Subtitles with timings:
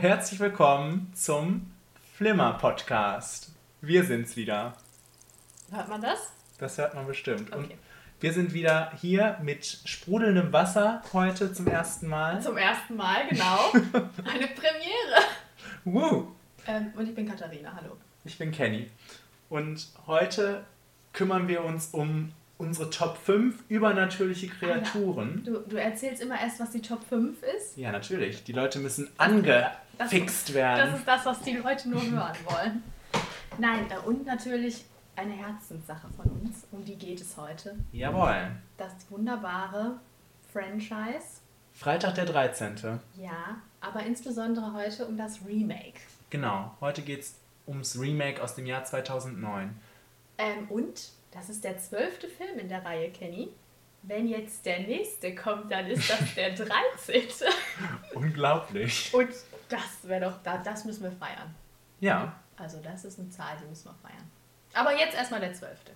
[0.00, 1.72] Herzlich willkommen zum
[2.14, 3.50] Flimmer Podcast.
[3.80, 4.76] Wir sind's wieder.
[5.72, 6.32] Hört man das?
[6.58, 7.52] Das hört man bestimmt.
[7.52, 7.76] Und Okay.
[8.20, 12.40] wir sind wieder hier mit sprudelndem Wasser heute zum ersten Mal.
[12.40, 13.72] Zum ersten Mal, genau.
[14.24, 15.18] Eine Premiere.
[15.84, 16.28] Woo!
[16.68, 17.96] Ähm, und ich bin Katharina, hallo.
[18.24, 18.88] Ich bin Kenny.
[19.48, 20.64] Und heute
[21.12, 25.42] kümmern wir uns um unsere Top 5 übernatürliche Kreaturen.
[25.44, 27.76] Du, du erzählst immer erst, was die Top 5 ist.
[27.76, 28.44] Ja, natürlich.
[28.44, 30.94] Die Leute müssen angefixt Das werden.
[30.94, 32.82] ist das, was die Leute nur hören wollen.
[33.58, 34.84] Nein, äh, und natürlich
[35.16, 36.66] eine Herzenssache von uns.
[36.70, 37.76] Um die geht es heute.
[37.92, 38.52] Jawohl.
[38.76, 39.98] Das wunderbare
[40.52, 41.40] Franchise.
[41.72, 43.00] Freitag der 13.
[43.16, 46.00] Ja, aber insbesondere heute um das Remake.
[46.30, 46.76] Genau.
[46.80, 47.34] Heute geht es
[47.66, 49.76] ums Remake aus dem Jahr 2009.
[50.38, 53.48] Ähm, und das ist der zwölfte Film in der Reihe, Kenny.
[54.02, 57.22] Wenn jetzt der nächste kommt, dann ist das der 13.
[58.14, 59.12] Unglaublich.
[59.12, 59.30] Und
[59.68, 61.54] das wäre doch, da- das müssen wir feiern.
[62.00, 64.30] Ja, Also das ist eine Zahl, die müssen wir feiern.
[64.74, 65.92] Aber jetzt erstmal der zwölfte.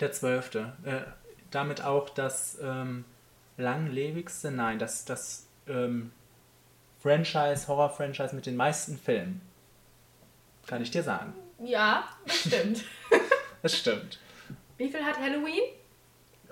[0.00, 0.54] der 12.
[0.54, 1.02] Äh,
[1.50, 3.04] damit auch das ähm,
[3.56, 6.12] langlebigste, nein, das, das ähm,
[7.02, 9.40] Franchise, Horror-Franchise mit den meisten Filmen.
[10.66, 11.32] Kann ich dir sagen.
[11.60, 12.84] Ja, das stimmt.
[13.62, 14.20] Das stimmt.
[14.76, 15.62] Wie viel hat Halloween?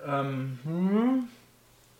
[0.05, 1.29] Ähm, hm,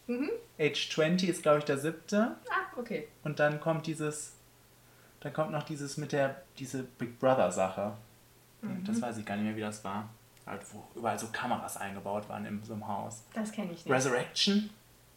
[0.07, 0.29] Mhm.
[0.59, 2.35] Age 20 ist, glaube ich, der siebte.
[2.49, 3.07] Ah, okay.
[3.23, 4.33] Und dann kommt dieses,
[5.19, 7.93] dann kommt noch dieses mit der, diese Big Brother Sache.
[8.85, 10.09] Das weiß ich gar nicht mehr, wie das war.
[10.45, 13.23] Halt, wo überall so Kameras eingebaut waren in so einem Haus.
[13.33, 13.89] Das kenne ich nicht.
[13.93, 14.69] Resurrection?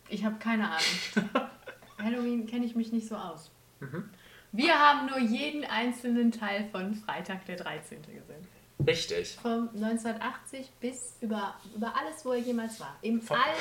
[0.09, 1.31] Ich habe keine Ahnung.
[2.03, 3.51] Halloween kenne ich mich nicht so aus.
[3.81, 4.11] Mhm.
[4.53, 8.03] Wir haben nur jeden einzelnen Teil von Freitag der 13.
[8.03, 8.49] gesehen.
[8.87, 9.37] Richtig.
[9.41, 12.97] Von 1980 bis über, über alles, wo er jemals war.
[13.03, 13.55] Im Von- All,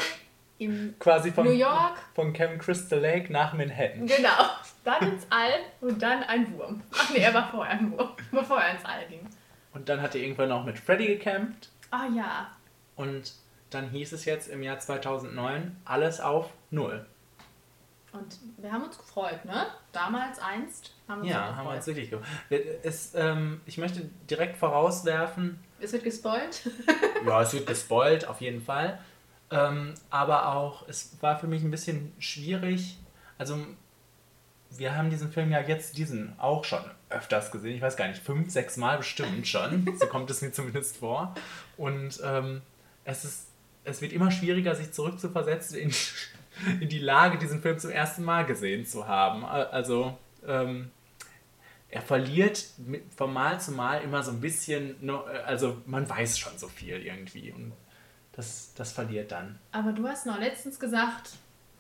[0.60, 1.98] im Quasi von, New York.
[2.14, 4.06] von Camp Crystal Lake nach Manhattan.
[4.06, 4.30] Genau.
[4.84, 6.82] Dann ins All und dann ein Wurm.
[6.94, 9.28] Ach nee, er war vorher ein Wurm, bevor er ins All ging.
[9.74, 11.70] Und dann hat er irgendwann noch mit Freddy gecampt.
[11.92, 12.52] Ah ja.
[12.96, 13.34] Und
[13.70, 17.06] dann hieß es jetzt im Jahr 2009 alles auf Null.
[18.12, 19.68] Und wir haben uns gefreut, ne?
[19.92, 21.56] Damals einst haben wir uns Ja, gefreut.
[21.58, 22.10] haben wir uns wirklich
[22.50, 26.68] ge es, ähm, Ich möchte direkt vorauswerfen, Es wird gespoilt.
[27.26, 28.98] ja, es wird gespoilt, auf jeden Fall.
[29.52, 32.98] Ähm, aber auch, es war für mich ein bisschen schwierig.
[33.38, 33.58] Also,
[34.72, 37.76] wir haben diesen Film ja jetzt, diesen auch schon öfters gesehen.
[37.76, 39.90] Ich weiß gar nicht, fünf, sechs Mal bestimmt schon.
[40.00, 41.34] so kommt es mir zumindest vor.
[41.78, 42.62] Und ähm,
[43.06, 43.48] es, ist,
[43.84, 45.92] es wird immer schwieriger, sich zurückzuversetzen in,
[46.82, 49.44] in die Lage, diesen Film zum ersten Mal gesehen zu haben.
[49.46, 50.16] Also,
[50.48, 50.92] ähm,
[51.92, 52.66] er verliert
[53.18, 57.02] von Mal zu Mal immer so ein bisschen, no- also man weiß schon so viel
[57.02, 57.74] irgendwie und
[58.34, 59.60] das, das verliert dann.
[59.72, 61.32] Aber du hast noch letztens gesagt,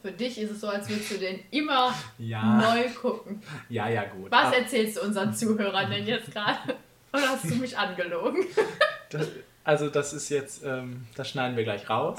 [0.01, 3.41] für dich ist es so, als würdest du den immer Ja, neu gucken.
[3.69, 4.31] ja, ja, gut.
[4.31, 6.75] Was Aber erzählst du unseren Zuhörern denn jetzt gerade?
[7.13, 8.45] Oder hast du mich angelogen?
[9.09, 9.27] das,
[9.63, 12.17] also das ist jetzt, ähm, das schneiden wir gleich raus.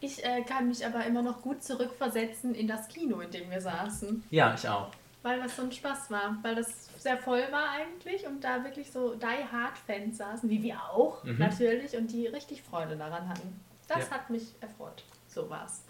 [0.00, 3.60] Ich äh, kann mich aber immer noch gut zurückversetzen in das Kino, in dem wir
[3.60, 4.24] saßen.
[4.30, 4.90] Ja, ich auch.
[5.22, 6.38] Weil das so ein Spaß war.
[6.42, 10.62] Weil das sehr voll war eigentlich und da wirklich so Die Hard Fans saßen, wie
[10.62, 11.38] wir auch Mhm.
[11.38, 13.58] natürlich, und die richtig Freude daran hatten.
[13.88, 14.10] Das Ja.
[14.16, 15.02] hat mich erfreut.
[15.26, 15.82] So war's.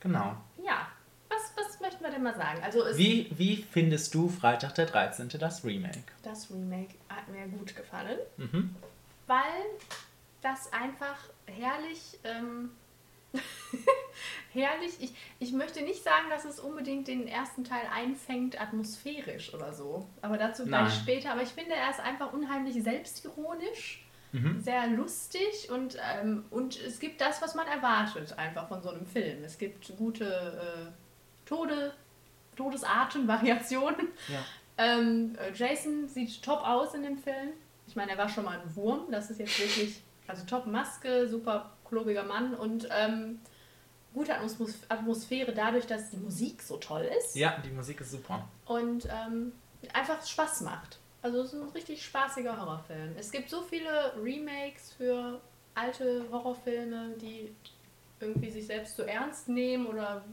[0.00, 0.34] Genau.
[0.64, 0.88] Ja.
[1.28, 2.62] Was, was möchten wir denn mal sagen?
[2.62, 5.28] Also es, Wie, wie findest du Freitag der 13.
[5.38, 6.04] das Remake?
[6.22, 8.74] das Remake hat mir gut gefallen, Mhm.
[9.26, 9.64] weil
[10.42, 12.70] das einfach herrlich, ähm,
[14.52, 19.72] herrlich, ich, ich möchte nicht sagen, dass es unbedingt den ersten Teil einfängt atmosphärisch oder
[19.72, 21.00] so, aber dazu gleich Nein.
[21.02, 21.32] später.
[21.32, 24.60] Aber ich finde, er ist einfach unheimlich selbstironisch, Mhm.
[24.60, 29.06] sehr lustig und, ähm, und es gibt das, was man erwartet einfach von so einem
[29.06, 29.44] Film.
[29.44, 31.94] Es gibt gute äh, Tode,
[32.56, 34.08] Todesarten, Variationen.
[34.28, 34.38] Ja.
[34.78, 37.52] Ähm, äh, Jason sieht top aus in dem Film.
[37.86, 39.10] Ich meine, er war schon mal ein Wurm.
[39.10, 43.40] Das ist jetzt wirklich, also top Maske, super klobiger Mann und ähm,
[44.14, 48.48] gute Atmos Atmosphäre dadurch, dass die Musik so toll ist ja, die Musik ist super.
[48.66, 49.52] und ähm,
[49.92, 50.98] einfach Spaß macht.
[51.22, 53.14] Also es ist ein richtig spaßiger Horrorfilm.
[53.18, 55.40] Es gibt so viele Remakes für
[55.74, 57.52] alte Horrorfilme, die
[58.20, 60.24] irgendwie sich selbst zu ernst nehmen oder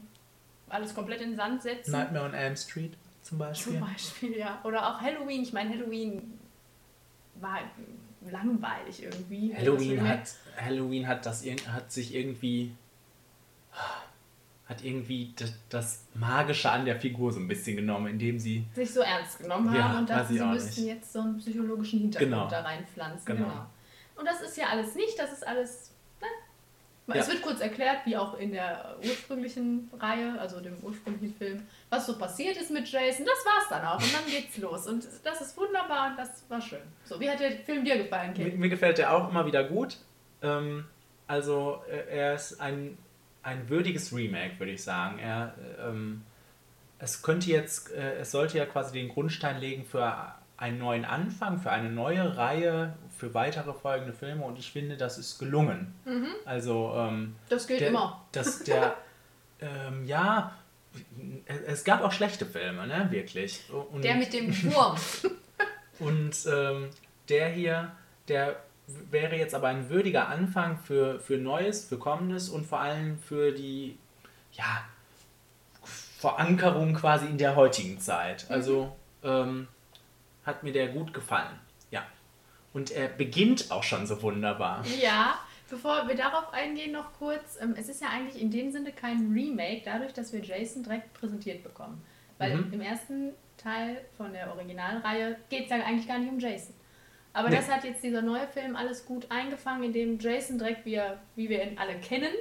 [0.68, 1.92] alles komplett in den Sand setzen.
[1.92, 3.74] Nightmare on Elm Street zum Beispiel.
[3.74, 4.60] Zum Beispiel, ja.
[4.64, 5.42] Oder auch Halloween.
[5.42, 6.38] Ich meine, Halloween
[7.36, 7.58] war
[8.30, 9.54] langweilig irgendwie.
[9.54, 12.72] Halloween Das hat, Halloween hat, das, hat sich irgendwie
[14.66, 18.92] hat irgendwie das, das Magische an der Figur so ein bisschen genommen, indem sie sich
[18.92, 22.48] so ernst genommen haben Ja, und dachten, sie müssten jetzt so einen psychologischen Hintergrund Genau.
[22.48, 23.26] da reinpflanzen.
[23.26, 23.48] Genau.
[23.48, 23.66] Genau.
[24.16, 26.26] Und das ist ja alles nicht, das ist alles ne?
[27.18, 31.62] Es wird kurz erklärt, wie auch in der ursprünglichen Reihe, also dem ursprünglichen Film,
[31.94, 33.24] was so passiert ist mit Jason.
[33.24, 34.00] Das war's dann auch.
[34.02, 34.86] Und dann geht's los.
[34.86, 36.80] Und das ist wunderbar und das war schön.
[37.04, 38.60] So, wie hat der Film dir gefallen, Mir, Kim?
[38.60, 39.96] mir gefällt der auch immer wieder gut.
[40.42, 40.84] Ähm,
[41.26, 42.98] also äh, er ist ein,
[43.42, 45.18] ein würdiges Remake, würde ich sagen.
[45.18, 46.22] Er, ähm,
[46.98, 51.58] es könnte jetzt, äh, es sollte ja quasi den Grundstein legen für einen neuen Anfang,
[51.58, 55.92] für eine neue Reihe, für weitere folgende Filme und ich finde, das ist gelungen.
[56.44, 58.24] Also ähm, Das gilt der, immer.
[58.32, 58.96] dass der,
[59.60, 60.52] ähm, ja,
[61.66, 63.60] es- gab auch schlechte Filme, ne, wirklich.
[63.92, 64.96] Und, Der mit dem Wurm.
[65.98, 66.90] und ähm,
[67.28, 67.92] der hier,
[68.28, 68.56] der
[69.10, 73.52] wäre jetzt aber ein würdiger Anfang für, für Neues, für Kommendes und vor allem für
[73.52, 73.96] die,
[74.52, 74.84] ja,
[76.18, 78.46] Verankerung quasi in der heutigen Zeit.
[78.50, 79.68] Also ähm,
[80.46, 81.58] hat mir der gut gefallen.
[81.90, 82.02] Ja.
[82.72, 84.82] Und er beginnt auch schon so wunderbar.
[85.02, 85.38] Ja,
[85.74, 87.58] bevor wir darauf eingehen, noch kurz.
[87.60, 91.12] Ähm, es ist ja eigentlich in dem Sinne kein Remake, dadurch, dass wir Jason direkt
[91.14, 92.00] präsentiert bekommen.
[92.38, 92.72] Weil Mhm.
[92.72, 96.74] im ersten Teil von der Originalreihe geht es ja eigentlich gar nicht um Jason.
[97.32, 97.56] Aber Nee.
[97.56, 101.48] das hat jetzt dieser neue Film alles gut eingefangen, indem Jason direkt, wie, er, wie
[101.48, 102.32] wir ihn alle kennen,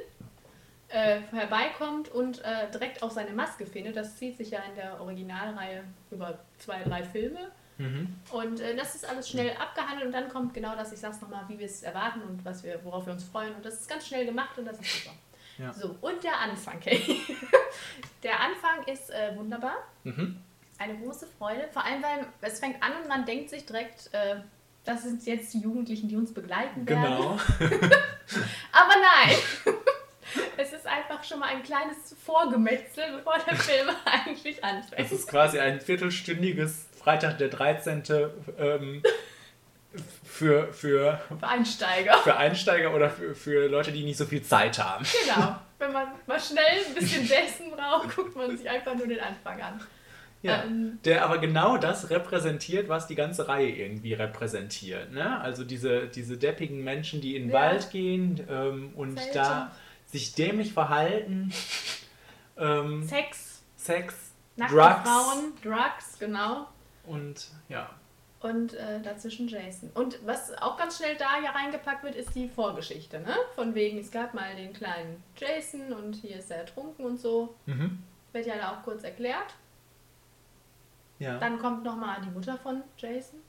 [0.89, 3.95] äh, herbeikommt und äh, direkt auch seine Maske findet.
[3.95, 7.51] Das zieht sich ja in der Originalreihe über zwei, drei Filme.
[7.77, 8.15] Mhm.
[8.31, 11.43] Und äh, das ist alles schnell abgehandelt und dann kommt genau das, ich sag's nochmal,
[11.47, 13.55] wie wir es erwarten und was wir, worauf wir uns freuen.
[13.55, 15.15] Und das ist ganz schnell gemacht und das ist super.
[15.57, 15.73] Ja.
[15.73, 16.99] So, und der Anfang, Kay.
[18.23, 19.77] der Anfang ist äh, wunderbar.
[20.03, 20.39] Mhm.
[20.79, 21.67] Eine große Freude.
[21.71, 24.37] Vor allem, weil es fängt an und man denkt sich direkt, äh,
[24.83, 27.03] das sind jetzt die Jugendlichen, die uns begleiten werden.
[27.03, 27.31] Genau.
[28.71, 29.35] Aber nein!
[30.57, 34.99] es ist einfach schon mal ein kleines Vorgemetzel, bevor der Film eigentlich anfängt.
[34.99, 38.03] Es ist quasi ein viertelstündiges Freitag der 13.
[38.57, 39.03] Ähm,
[40.23, 42.17] für, für, Für Einsteiger.
[42.23, 45.05] für Einsteiger oder für, für Leute, die nicht so viel Zeit haben.
[45.25, 45.55] Genau.
[45.79, 49.61] Wenn man mal schnell ein bisschen Jason braucht, guckt man sich einfach nur den Anfang
[49.61, 49.81] an.
[50.41, 50.63] Ja.
[50.63, 55.11] Ähm, Der aber genau das repräsentiert, was die ganze Reihe irgendwie repräsentiert.
[55.11, 55.39] Ne?
[55.41, 57.59] Also diese, diese deppigen Menschen, die in den Ja.
[57.59, 59.33] Wald gehen ähm, und Zelte.
[59.39, 59.71] da
[60.07, 61.53] sich dämlich verhalten.
[62.55, 64.13] Ähm, Sex, Sex,
[64.55, 66.67] nackte Drugs Frauen, Drugs, genau.
[67.05, 67.89] Und ja.
[68.39, 69.89] Und äh, dazwischen Jason.
[69.93, 73.21] Und was auch ganz schnell da hier reingepackt wird, ist die Vorgeschichte.
[73.21, 73.33] Ne?
[73.55, 77.55] Von wegen, es gab mal den kleinen Jason und hier ist er ertrunken und so.
[77.67, 78.03] Mhm.
[78.33, 79.53] Wird ja da auch kurz erklärt.
[81.19, 81.37] ja.
[81.39, 83.39] Dann kommt nochmal die Mutter von Jason.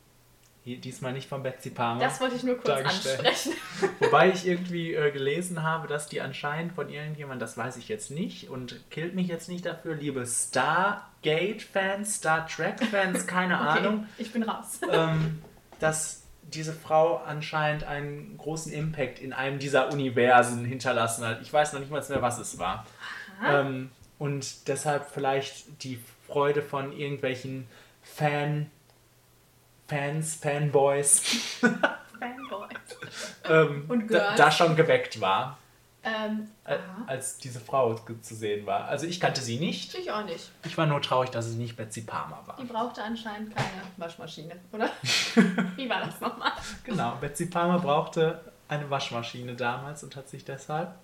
[0.66, 2.00] Diesmal nicht von Betsy Palmer.
[2.00, 3.52] Das wollte ich nur kurz ansprechen.
[4.00, 8.10] Wobei ich irgendwie äh, gelesen habe, dass die anscheinend von irgendjemand, das weiß ich jetzt
[8.10, 14.32] nicht und killt mich jetzt nicht dafür, liebe Stargate-Fans, Star Trek-Fans, keine Okay, Ahnung, ich
[14.32, 14.80] bin raus.
[14.90, 15.42] ähm,
[15.80, 21.42] dass diese Frau anscheinend einen großen Impact in einem dieser Universen hinterlassen hat.
[21.42, 22.86] Ich weiß noch nicht mal mehr, was es war.
[23.46, 27.66] Ähm, und deshalb vielleicht die Freude von irgendwelchen
[28.02, 28.70] Fan,
[29.88, 31.20] Fans, Fanboys
[31.60, 32.68] Fanboy.
[33.48, 35.58] ähm, Und da, da schon geweckt war,
[36.02, 36.76] Ähm, äh,
[37.06, 38.86] als diese Frau zu sehen war.
[38.88, 39.94] Also ich kannte sie nicht.
[39.94, 40.50] ich auch nicht.
[40.64, 42.56] Ich war nur traurig, dass es nicht Betsy Palmer war.
[42.60, 44.90] Die brauchte anscheinend keine Waschmaschine, oder?
[45.76, 46.52] Wie war das nochmal?
[46.84, 50.94] Genau, Betsy Palmer brauchte eine Waschmaschine damals und hat sich deshalb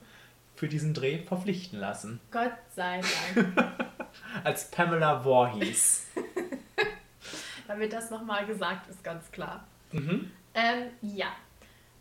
[0.54, 2.20] für diesen Dreh verpflichten lassen.
[2.30, 3.00] Gott sei
[3.34, 3.56] Dank.
[4.44, 6.06] Als Pamela Voorhees.
[7.70, 9.64] Damit das nochmal gesagt ist, ganz klar.
[9.92, 10.28] Mhm.
[10.54, 11.28] Ähm, ja.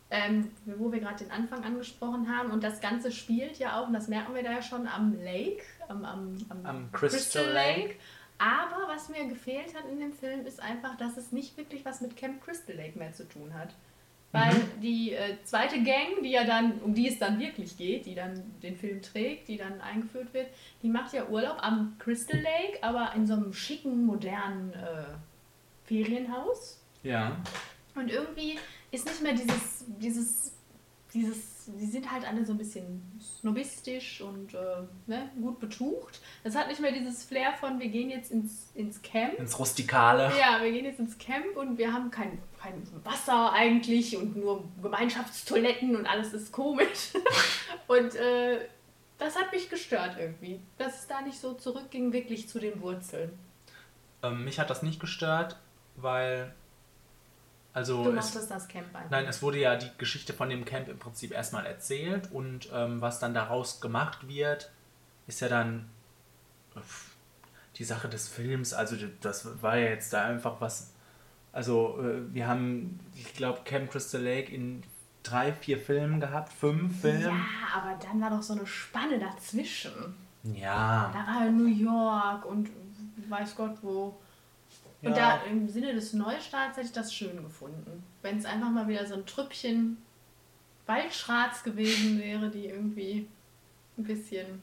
[0.09, 3.93] Ähm, wo wir gerade den Anfang angesprochen haben und das Ganze spielt ja auch, und
[3.93, 7.97] das merken wir da ja schon am Lake, am, am, Am Crystal Lake.
[8.39, 12.01] Aber was mir gefehlt hat in dem Film ist einfach, dass es nicht wirklich was
[12.01, 13.75] mit Camp Crystal Lake mehr zu tun hat.
[14.31, 14.81] Weil Mhm.
[14.81, 18.59] die äh, zweite Gang, die ja dann, um die es dann wirklich geht, die dann
[18.63, 20.47] den Film trägt, die dann eingeführt wird,
[20.81, 25.03] die macht ja Urlaub am Crystal Lake, aber in so einem schicken, modernen äh,
[25.89, 26.79] Ferienhaus.
[27.03, 27.35] Ja.
[27.95, 28.57] Und irgendwie
[28.91, 30.53] ist nicht mehr dieses, dieses,
[31.13, 34.57] dieses, die sind halt alle so ein bisschen snobistisch und äh,
[35.07, 36.21] ne, gut betucht.
[36.43, 39.39] Das hat nicht mehr dieses Flair von, wir gehen jetzt ins, ins Camp.
[39.39, 40.31] Ins Rustikale.
[40.39, 44.63] Ja, wir gehen jetzt ins Camp und wir haben kein, kein Wasser eigentlich und nur
[44.81, 47.13] Gemeinschaftstoiletten und alles ist komisch.
[47.87, 48.59] und äh,
[49.17, 53.31] das hat mich gestört irgendwie, dass es da nicht so zurückging, wirklich zu den Wurzeln.
[54.21, 55.57] Ähm, mich hat das nicht gestört,
[56.01, 56.53] weil.
[57.71, 59.11] Also Du es, mochtest das Camp einfach.
[59.11, 62.99] Nein, es wurde ja die Geschichte von dem Camp im Prinzip erstmal erzählt und ähm,
[62.99, 64.71] was dann daraus gemacht wird,
[65.27, 65.87] ist ja dann
[67.75, 68.73] die Sache des Films.
[68.73, 70.93] Also das war ja jetzt da einfach was.
[71.51, 74.83] Also äh, wir haben, ich glaube, Camp Crystal Lake in
[75.23, 77.25] drei, vier Filmen gehabt, fünf Filme.
[77.25, 77.35] Ja,
[77.75, 80.15] aber dann war doch so eine Spanne dazwischen.
[80.43, 81.11] Ja.
[81.13, 82.69] Da war New York und
[83.27, 84.19] weiß Gott wo.
[85.01, 85.37] Und Ja.
[85.37, 88.03] da im Sinne des Neustarts hätte ich das schön gefunden.
[88.21, 89.97] Wenn es einfach mal wieder so ein Trüppchen
[90.85, 93.27] Waldschrats gewesen wäre, die irgendwie
[93.97, 94.61] ein bisschen.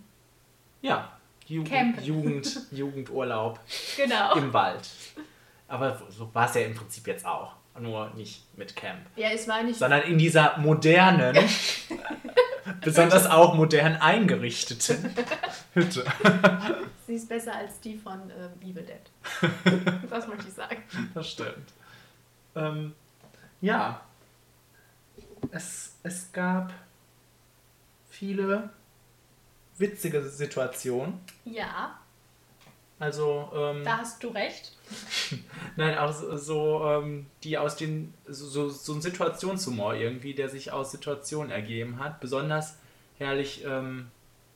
[0.83, 1.13] Ja.
[1.47, 2.01] Ju Camp.
[2.03, 3.61] Jugend, Jugendurlaub
[3.97, 4.35] Genau.
[4.35, 4.89] im Wald.
[5.69, 7.55] Aber so war es ja im Prinzip jetzt auch.
[7.79, 9.01] Nur nicht mit Camp.
[9.17, 9.79] Ja, es war nicht.
[9.79, 11.37] Sondern in dieser modernen,
[12.81, 15.15] besonders auch modern eingerichteten
[15.75, 16.05] Hütte.
[17.07, 20.03] Sie ist besser als die von ähm, Evil Dead.
[20.11, 20.83] das möchte ich sagen.
[21.15, 21.73] Das stimmt.
[22.55, 22.95] Ähm,
[23.61, 24.01] ja.
[25.53, 26.73] Es, es gab
[28.09, 28.71] viele
[29.79, 31.21] witzige Situationen.
[31.45, 31.99] Ja,
[32.99, 34.76] Also, ähm, da hast du recht.
[35.77, 40.49] nein, auch so, so ähm, die aus den, so, so, so ein Situationshumor irgendwie, der
[40.49, 42.21] sich aus Situationen ergeben hat.
[42.21, 42.77] Besonders
[43.19, 44.07] herrlich ähm,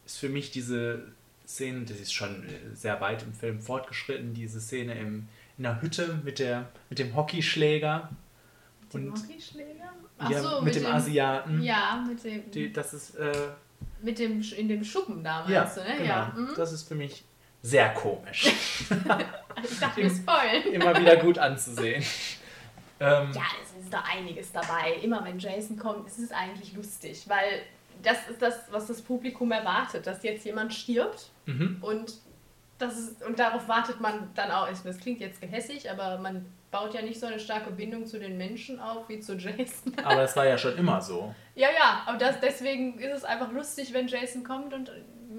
[0.07, 1.03] ist für mich diese
[1.47, 5.83] Szene, das ist schon äh, sehr weit im Film fortgeschritten, diese Szene im, in der
[5.83, 8.11] Hütte mit, der, mit dem Hockeyschläger.
[8.93, 9.71] Die Und- Hockeyschläger?
[10.29, 11.63] ja, mit, dem, Asiaten.
[11.63, 13.33] Ja, mit dem, Die, das ist, äh,
[14.03, 15.71] mit dem in dem Schuppen da, ja, ne?
[15.99, 16.05] genau.
[16.09, 16.35] Ja.
[16.37, 16.49] mhm.
[16.57, 17.25] Das ist für mich
[17.63, 18.53] sehr komisch.
[19.63, 20.73] Ich dachte, wir spoilen.
[20.73, 22.05] Immer wieder gut anzusehen.
[23.01, 24.95] Ähm, Ja, es ist da einiges dabei.
[25.03, 27.63] Immer wenn Jason kommt, ist es eigentlich lustig, weil
[28.03, 31.79] das ist das, was das Publikum erwartet, dass jetzt jemand stirbt mhm.
[31.81, 32.15] und
[32.79, 34.69] das ist, und darauf wartet man dann auch.
[34.85, 38.39] Das klingt jetzt gehässig, aber man baut ja nicht so eine starke Bindung zu den
[38.39, 39.93] Menschen auf wie zu Jason.
[40.03, 41.35] Aber das war ja schon immer so.
[41.55, 44.91] Ja, ja, aber das, deswegen ist es einfach lustig, wenn Jason kommt und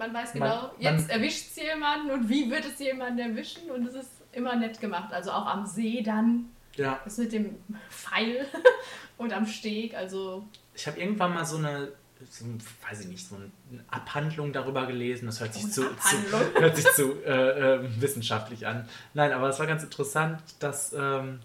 [0.02, 3.86] man weiß genau, man- jetzt erwischt es jemanden und wie wird es jemanden erwischen und
[3.86, 5.14] es ist immer nett gemacht.
[5.14, 7.00] Also auch am See dann, Ja.
[7.04, 7.56] das mit dem
[7.90, 8.46] Pfeil
[9.18, 11.92] und am Steg, also Ich habe irgendwann mal so eine,
[12.30, 13.52] so, ein- weiß ich nicht, so eine
[13.90, 15.28] Abhandlung darüber gelesen.
[15.28, 16.18] Das hört sich, Oh, zu, zu,
[16.60, 18.88] hört sich zu äh, äh, wissenschaftlich an.
[19.14, 21.40] Nein, aber es war ganz interessant, dass ähm,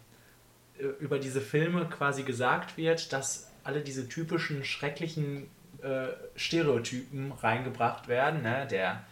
[0.78, 5.48] äh, über diese Filme quasi gesagt wird, dass alle diese typischen schrecklichen
[5.86, 8.42] äh, Stereotypen reingebracht werden.
[8.42, 8.66] Ne?
[8.70, 9.02] Der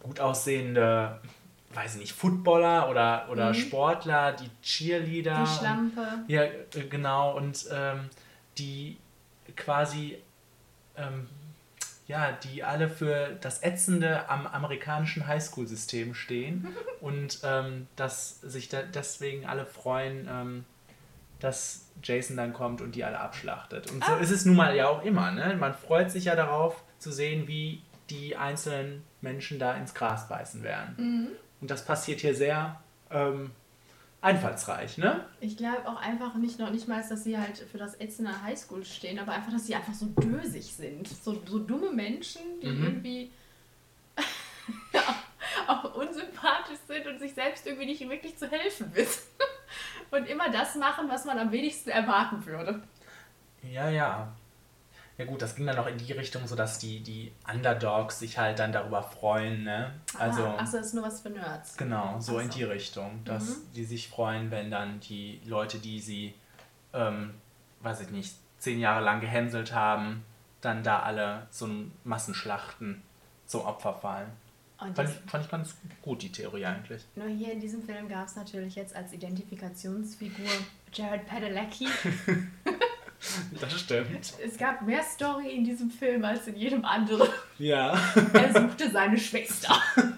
[0.00, 1.20] gut aussehende,
[1.74, 3.54] weiß ich nicht, Footballer oder, oder Mhm.
[3.54, 5.34] Sportler, die Cheerleader.
[5.34, 6.06] die und- Schlampe.
[6.28, 7.36] ja, äh, genau.
[7.36, 8.08] Und ähm,
[8.58, 8.96] die
[9.56, 10.18] quasi,
[10.96, 11.28] ähm,
[12.08, 16.68] ja, die alle für das Ätzende am amerikanischen Highschool-System stehen
[17.00, 20.64] und ähm, dass sich da deswegen alle freuen, ähm,
[21.40, 23.90] dass Jason dann kommt und die alle abschlachtet.
[23.90, 25.30] Und so ist es nun mal ja auch immer.
[25.32, 25.56] Ne?
[25.58, 30.62] Man freut sich ja darauf zu sehen, wie die einzelnen Menschen da ins Gras beißen
[30.62, 30.94] werden.
[30.96, 31.28] Mhm.
[31.60, 33.50] Und das passiert hier sehr ähm,
[34.20, 35.24] einfallsreich, ne?
[35.40, 38.84] Ich glaube auch einfach nicht noch nicht mal, dass sie halt für das Ätzende Highschool
[38.84, 41.08] stehen, aber einfach, dass sie einfach so dösig sind.
[41.08, 42.84] So, so dumme Menschen, die Mhm.
[42.84, 43.30] irgendwie
[45.68, 49.22] auch unsympathisch sind und sich selbst irgendwie nicht wirklich zu helfen wissen.
[50.10, 52.80] Und immer das machen, was man am wenigsten erwarten würde.
[53.62, 54.32] Ja, ja.
[55.18, 58.36] Ja gut, das ging dann auch in die Richtung, so dass die, die Underdogs sich
[58.36, 59.94] halt dann darüber freuen, ne?
[60.18, 61.76] Also, ah, achso, das ist nur was für Nerds.
[61.78, 62.58] genau, so Ach in so.
[62.58, 63.72] die Richtung, dass Mhm.
[63.74, 66.34] die sich freuen, wenn dann die Leute, die sie,
[66.92, 67.32] ähm,
[67.80, 70.22] weiß ich nicht, zehn Jahre lang gehänselt haben,
[70.60, 71.66] dann da alle so
[72.04, 73.02] Massenschlachten
[73.46, 74.30] zum Opfer fallen.
[74.78, 77.02] Und Fand ich, fand ich ganz gut, die Theorie eigentlich.
[77.14, 80.46] nur hier in diesem Film gab es natürlich jetzt als Identifikationsfigur
[80.92, 81.88] Jared Padalecki.
[83.58, 84.34] Das stimmt.
[84.44, 87.28] Es gab mehr Story in diesem Film als in jedem anderen.
[87.58, 87.98] Ja.
[88.34, 89.74] Er suchte seine Schwester.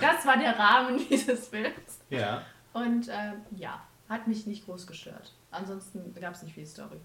[0.00, 2.00] Das war der Rahmen dieses Films.
[2.10, 2.42] Ja.
[2.72, 5.32] Und ähm, ja, hat mich nicht groß gestört.
[5.52, 6.96] Ansonsten gab es nicht viel Story.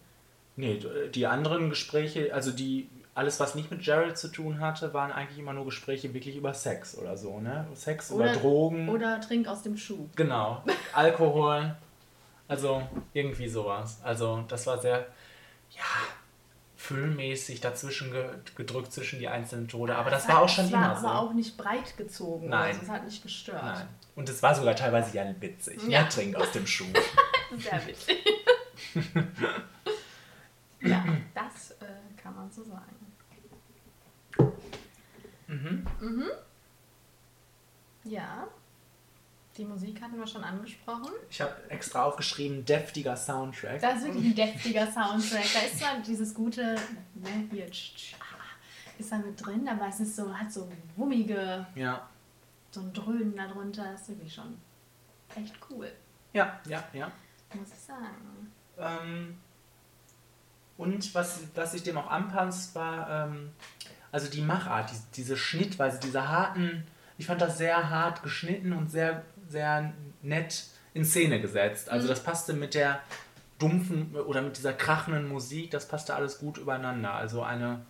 [0.55, 0.79] Nee,
[1.13, 5.37] die anderen Gespräche, also die, alles was nicht mit Jared zu tun hatte, waren eigentlich
[5.37, 7.67] immer nur Gespräche wirklich über Sex oder so, ne?
[7.75, 8.89] Sex, über Oder- Drogen.
[8.89, 10.07] Oder trink aus dem Schuh.
[10.15, 10.63] Genau.
[10.93, 11.75] Alkohol.
[12.47, 12.81] Also
[13.13, 13.99] irgendwie sowas.
[14.03, 15.05] Also das war sehr,
[15.71, 15.83] ja,
[16.77, 19.95] füllmäßig dazwischen ge gedrückt zwischen die einzelnen Tode.
[19.95, 21.07] Aber das Es war hat- auch schon es immer war so.
[21.07, 22.47] aber auch nicht breit gezogen.
[22.49, 22.69] Nein.
[22.69, 23.61] Also es hat nicht gestört.
[23.63, 23.87] Nein.
[24.15, 25.79] Und es war sogar teilweise ja witzig.
[25.83, 26.01] Ja.
[26.01, 26.03] Ja.
[26.05, 26.85] Trink aus dem Schuh.
[27.57, 28.17] Sehr witzig.
[30.81, 31.03] ja,
[31.35, 31.85] das äh,
[32.21, 32.95] kann man so sagen.
[35.99, 36.25] Mhm.
[38.03, 38.47] Ja.
[39.57, 41.11] Die Musik hatten wir schon angesprochen.
[41.29, 43.81] Ich habe extra aufgeschrieben, deftiger Soundtrack.
[43.81, 45.45] Das ist wirklich ein deftiger Soundtrack.
[45.53, 46.75] Da ist zwar dieses gute,
[47.15, 47.65] ne, hier,
[48.19, 52.07] ah, ist da mit drin, aber es ist so, hat so wummige, ja.
[52.71, 53.83] so ein Dröhnen darunter.
[53.91, 54.57] Das ist wirklich schon
[55.35, 55.91] echt cool,
[56.31, 57.11] Ja, ja, ja.
[57.53, 58.53] muss ich sagen.
[58.77, 59.37] Ähm,
[60.77, 63.51] Und was, was sich dem auch anpasst, war ähm,
[64.11, 66.85] also die Machart, die, diese Schnittweise, diese harten,
[67.17, 71.89] ich fand das sehr hart geschnitten und sehr, sehr nett in Szene gesetzt.
[71.89, 73.01] Also das passte mit der
[73.59, 77.13] dumpfen oder mit dieser krachenden Musik, das passte alles gut übereinander.
[77.13, 77.81] Also eine,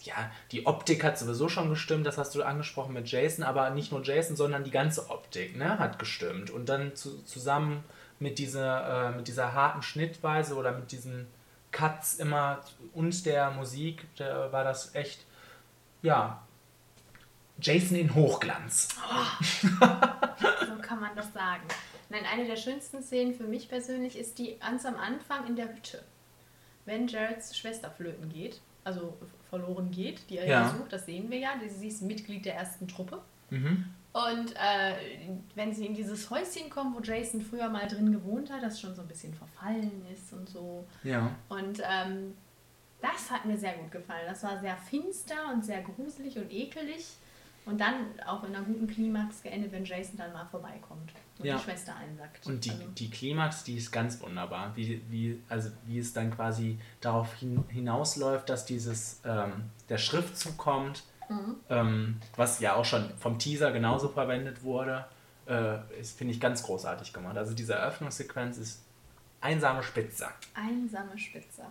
[0.00, 3.90] ja, die Optik hat sowieso schon gestimmt, das hast du angesprochen mit Jason, aber nicht
[3.90, 6.50] nur Jason, sondern die ganze Optik ne, hat gestimmt.
[6.50, 7.84] Und dann zu, zusammen
[8.20, 11.26] mit dieser, äh, mit dieser harten Schnittweise oder mit diesen
[11.72, 12.60] Cuts immer
[12.94, 15.26] und der Musik, der war das echt,
[16.02, 16.42] ja,
[17.60, 18.88] Jason in Hochglanz.
[19.40, 21.62] So kann man das sagen.
[22.08, 25.68] Nein, eine der schönsten Szenen für mich persönlich ist die ganz am Anfang in der
[25.74, 26.02] Hütte.
[26.86, 29.18] Wenn Jareds Schwester flöten geht, also
[29.50, 30.68] verloren geht, die er ja.
[30.70, 31.50] sucht, das sehen wir ja.
[31.68, 33.20] Sie ist Mitglied der ersten Truppe.
[33.50, 33.84] Mhm.
[34.12, 34.94] Und äh,
[35.54, 38.94] wenn sie in dieses Häuschen kommen, wo Jason früher mal drin gewohnt hat, das schon
[38.94, 40.86] so ein bisschen verfallen ist und so.
[41.04, 41.30] Ja.
[41.48, 42.34] Und ähm,
[43.00, 44.26] das hat mir sehr gut gefallen.
[44.28, 47.06] Das war sehr finster und sehr gruselig und ekelig.
[47.66, 51.56] Und dann auch in einer guten Klimax geendet, wenn Jason dann mal vorbeikommt und Ja.
[51.56, 52.46] die Schwester einsackt.
[52.46, 54.74] Und die, Also, die Klimax, die ist ganz wunderbar.
[54.74, 60.56] Wie, wie, also wie es dann quasi darauf hin, hinausläuft, dass dieses ähm, der Schriftzug
[60.56, 61.56] kommt, Mhm.
[61.68, 65.04] ähm, was ja auch schon vom Teaser genauso verwendet wurde,
[65.44, 67.36] äh, finde ich, ganz großartig gemacht.
[67.36, 68.82] Also diese Eröffnungssequenz ist
[69.42, 70.28] einsame Spitze.
[70.54, 71.66] einsame Spitze.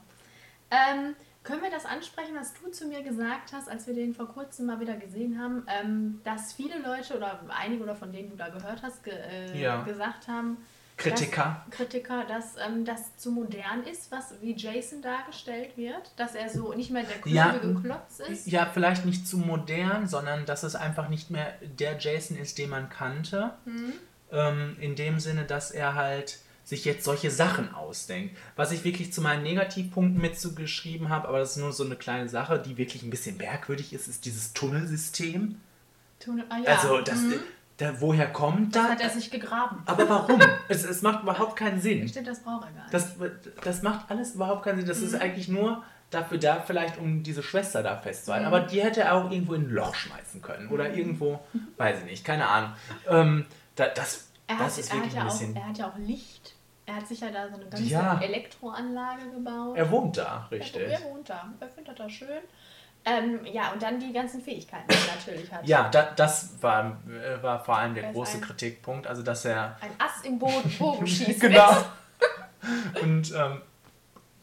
[0.72, 4.28] Ähm, können wir das ansprechen, was du zu mir gesagt hast, als wir den vor
[4.28, 8.36] kurzem mal wieder gesehen haben, ähm, dass viele Leute oder einige oder von denen du
[8.36, 9.84] da gehört hast, ge äh, Ja.
[9.84, 10.58] gesagt haben,
[10.98, 11.64] Kritiker.
[11.70, 16.50] Dass, Kritiker, dass ähm, das zu modern ist, was wie Jason dargestellt wird, dass er
[16.50, 18.48] so nicht mehr der Ja, klobige Klotz ist.
[18.48, 22.72] Ja, vielleicht nicht zu modern, sondern dass es einfach nicht mehr der Jason ist, den
[22.72, 23.54] man kannte.
[23.66, 23.94] Mhm.
[24.32, 28.36] Ähm, in dem Sinne, dass er halt sich jetzt solche Sachen ausdenkt.
[28.58, 32.28] Was ich wirklich zu meinen Negativpunkten mitzugeschrieben habe, aber das ist nur so eine kleine
[32.28, 35.56] Sache, die wirklich ein bisschen merkwürdig ist, ist dieses Tunnelsystem.
[36.20, 36.76] Tun- ah, ja.
[36.76, 37.36] Also, das, Mhm.
[37.78, 38.92] da, woher kommt das das?
[38.92, 39.82] hat er sich gegraben.
[39.86, 40.42] Aber warum?
[40.68, 42.08] es, es macht überhaupt keinen Sinn.
[42.10, 42.94] Stimmt, das braucht er gar nicht.
[42.94, 43.16] Das,
[43.64, 44.88] das macht alles überhaupt keinen Sinn.
[44.88, 48.46] Das ist eigentlich nur dafür da, vielleicht um diese Schwester da festzuhalten.
[48.46, 50.68] Aber die hätte er auch irgendwo in ein Loch schmeißen können.
[50.70, 51.40] Oder irgendwo,
[51.78, 52.72] weiß ich nicht, keine Ahnung.
[53.08, 55.56] Ähm, da, das, er, das hat, ist er, hat wirklich ja ein auch, bisschen.
[55.56, 56.37] er hat ja auch Licht.
[56.88, 58.18] Er hat sich ja da so eine ganze Ja.
[58.22, 59.76] Elektroanlage gebaut.
[59.78, 60.90] Er wohnt da, richtig.
[60.90, 61.46] Er wohnt da.
[61.60, 62.30] Er findet das schön.
[63.06, 65.68] Ähm, ja, und dann die ganzen Fähigkeiten, die er natürlich hat.
[65.68, 69.06] Ja, da, das war, äh, war vor allem der Er große ein- Kritikpunkt.
[69.06, 69.78] Also, dass er.
[69.82, 71.40] Ein Ass im Boden, Bogenschießen.
[71.40, 71.86] genau.
[73.02, 73.62] Und ähm,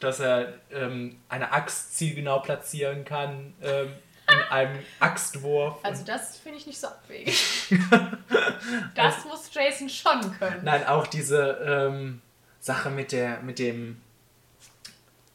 [0.01, 3.89] dass er ähm, eine Axt zielgenau platzieren kann ähm,
[4.29, 5.79] in einem Axtwurf.
[5.83, 7.43] Also das finde ich nicht so abwegig.
[8.95, 10.61] das muss Jason schon können.
[10.63, 11.59] Nein, auch diese
[11.91, 12.21] ähm,
[12.65, 14.01] Sache mit der, mit dem,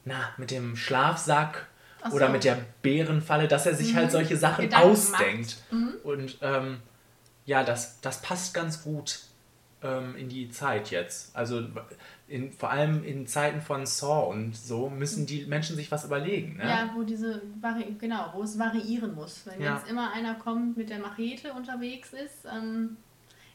[0.04, 1.68] na, mit dem Schlafsack
[2.02, 2.32] Ach oder so.
[2.32, 5.58] mit der Bärenfalle, dass er sich halt solche Sachen Gedanken ausdenkt.
[5.70, 5.94] Mhm.
[6.04, 6.80] Und ähm,
[7.46, 9.20] ja, das, das passt ganz gut
[9.84, 11.36] ähm, in die Zeit jetzt.
[11.36, 11.68] Also
[12.28, 16.58] in, vor allem in Zeiten von Saw und so müssen die Menschen sich was überlegen.
[16.58, 16.68] Ne?
[16.68, 19.42] Ja, wo diese Vari genau, wo es variieren muss.
[19.46, 19.78] Wenn Ja.
[19.78, 22.46] jetzt immer einer kommt mit der Machete unterwegs ist.
[22.52, 22.98] Ähm,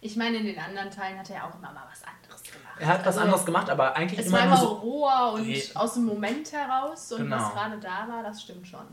[0.01, 2.34] ich meine, in den anderen Teilen hat er auch immer mal was anderes.
[2.79, 4.69] Er hat was Also, anderes gemacht, aber eigentlich Es immer war nur immer so.
[4.75, 5.63] roher und Nee.
[5.75, 7.37] aus dem Moment heraus und Genau.
[7.37, 8.87] was gerade da war, das stimmt schon.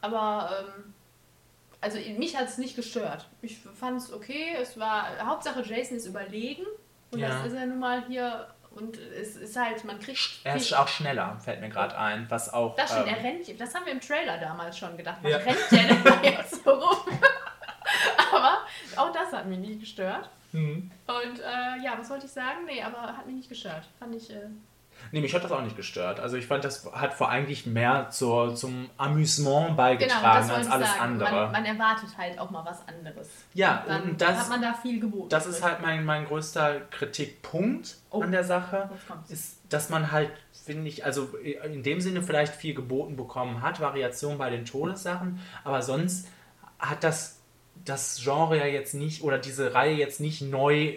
[0.00, 0.94] Aber ähm,
[1.80, 3.26] also mich hat es nicht gestört.
[3.42, 4.56] Ich fand es okay.
[4.60, 6.62] Es war Hauptsache Jason ist überlegen
[7.10, 7.28] und Ja.
[7.28, 10.86] das ist er nun mal hier und es ist halt man kriegt Er ist auch
[10.88, 12.76] schneller, fällt mir gerade ein, was auch.
[12.76, 13.60] das stimmt, ähm, er rennt.
[13.60, 15.16] Das haben wir im Trailer damals schon gedacht.
[15.22, 15.38] Was Ja.
[15.38, 16.96] rennt der denn da jetzt so rum?
[18.32, 18.58] aber
[18.96, 20.28] auch das hat mich nicht gestört.
[20.56, 20.90] Hm.
[21.06, 22.60] Und äh, ja, was wollte ich sagen?
[22.66, 23.88] Nee, aber hat mich nicht gestört.
[23.98, 24.30] Fand ich.
[24.30, 24.48] Äh,
[25.12, 26.20] Nee, mich hat das auch nicht gestört.
[26.20, 30.70] Also ich fand, das hat vor eigentlich mehr zur, zum Amüsement genau, beigetragen wollte als
[30.70, 31.00] alles sagen.
[31.02, 31.30] andere.
[31.30, 33.28] Man, man erwartet halt auch mal was anderes.
[33.52, 35.28] Ja, Dann und das- hat man da viel geboten.
[35.28, 38.22] das ist halt mein, mein größter Kritikpunkt Oh.
[38.22, 38.88] an der Sache,
[39.28, 40.30] ist, dass man halt,
[40.64, 41.26] finde ich, also
[41.64, 46.28] in dem Sinne vielleicht viel geboten bekommen hat, Variation bei den Todessachen, aber sonst
[46.78, 47.35] hat das,
[47.84, 50.96] das Genre ja jetzt nicht, oder diese Reihe jetzt nicht neu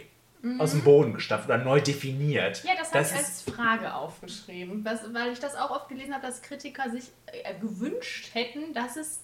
[0.57, 2.63] aus dem Boden gestampft oder neu definiert.
[2.63, 2.69] Mhm.
[2.69, 6.25] Ja, das habe ich als Frage aufgeschrieben, was, weil ich das auch oft gelesen habe,
[6.25, 9.19] dass Kritiker sich äh, gewünscht hätten, dass es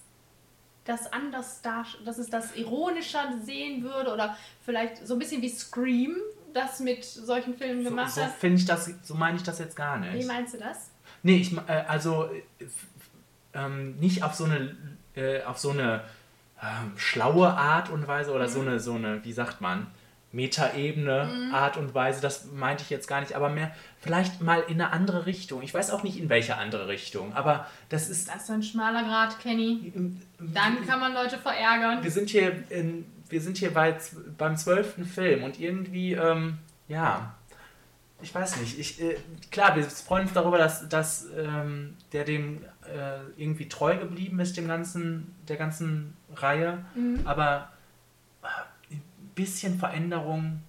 [0.84, 5.48] das anders dar dass es das ironischer sehen würde oder vielleicht so ein bisschen wie
[5.48, 6.16] Scream
[6.52, 8.32] das mit solchen Filmen so, gemacht so hat.
[8.32, 10.14] finde ich das, so meine ich das jetzt gar nicht.
[10.14, 10.90] Wie meinst du das?
[11.22, 12.66] Nee, ich, äh, also äh,
[13.52, 14.76] ähm, nicht auf so eine,
[15.14, 16.04] äh, auf so eine
[16.62, 18.52] ähm, schlaue Art und Weise oder Mhm.
[18.52, 19.86] so eine, so eine, wie sagt man,
[20.32, 21.54] Metaebene, Mhm.
[21.54, 24.92] Art und Weise, das meinte ich jetzt gar nicht, aber mehr vielleicht mal in eine
[24.92, 25.62] andere Richtung.
[25.62, 28.28] Ich weiß auch nicht in welche andere Richtung, aber das ist.
[28.28, 29.92] Das ist ein schmaler Grad, Kenny.
[30.38, 32.02] Dann kann man Leute verärgern.
[32.02, 33.96] wir sind hier in, wir sind hier bei,
[34.36, 37.34] beim zwölften Film und irgendwie, ähm, ja,
[38.22, 38.78] ich weiß nicht.
[38.78, 39.16] Ich, äh,
[39.50, 44.56] klar, wir freuen uns darüber, dass, dass ähm, der dem äh, irgendwie treu geblieben ist,
[44.56, 46.84] dem ganzen, der ganzen Reihe.
[47.24, 47.70] Aber
[48.42, 49.02] äh, ein
[49.34, 50.62] bisschen Veränderung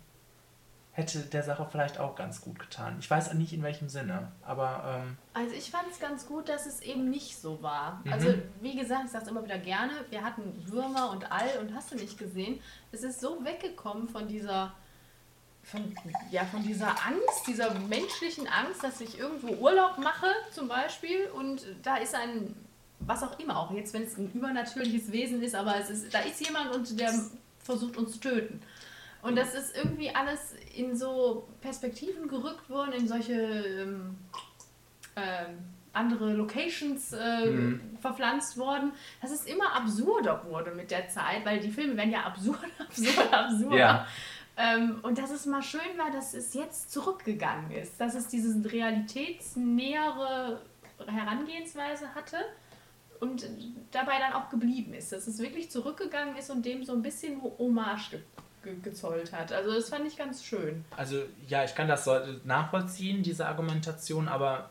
[0.98, 2.98] hätte der Sache vielleicht auch ganz gut getan.
[3.00, 6.66] Ich weiß nicht in welchem Sinne, aber ähm, Also ich fand es ganz gut, dass
[6.66, 8.02] es eben nicht so war.
[8.04, 8.14] Mhm.
[8.14, 11.76] Also wie gesagt, ich sage es immer wieder gerne, wir hatten Würmer und All und
[11.76, 12.60] hast du nicht gesehen.
[12.92, 14.74] Es ist so weggekommen von dieser,
[15.62, 15.94] von,
[16.32, 21.64] ja, von dieser Angst, dieser menschlichen Angst, dass ich irgendwo Urlaub mache zum Beispiel und
[21.84, 22.56] da ist ein,
[23.00, 26.20] was auch immer, auch jetzt wenn es ein übernatürliches Wesen ist, aber es ist, da
[26.20, 27.14] ist jemand und der
[27.60, 28.62] versucht uns zu töten.
[29.22, 34.18] Und das ist irgendwie alles in so Perspektiven gerückt worden, in solche ähm,
[35.16, 35.58] ähm,
[35.94, 37.98] andere Locations äh, Mhm.
[38.00, 42.22] verpflanzt worden, dass es immer absurder wurde mit der Zeit, weil die Filme werden ja
[42.24, 43.74] absurd, absurd, absurd.
[43.74, 44.08] Ja.
[44.56, 48.72] Ähm, und dass es mal schön war, dass es jetzt zurückgegangen ist, dass es diese
[48.72, 50.62] realitätsnähere
[51.08, 52.38] Herangehensweise hatte
[53.20, 53.48] und
[53.92, 57.42] dabei dann auch geblieben ist, dass es wirklich zurückgegangen ist und dem so ein bisschen
[57.42, 58.20] Hommage ge
[58.64, 59.52] ge gezollt hat.
[59.52, 60.84] Also das fand ich ganz schön.
[60.96, 62.10] Also ja, ich kann das
[62.44, 64.70] nachvollziehen, diese Argumentation, aber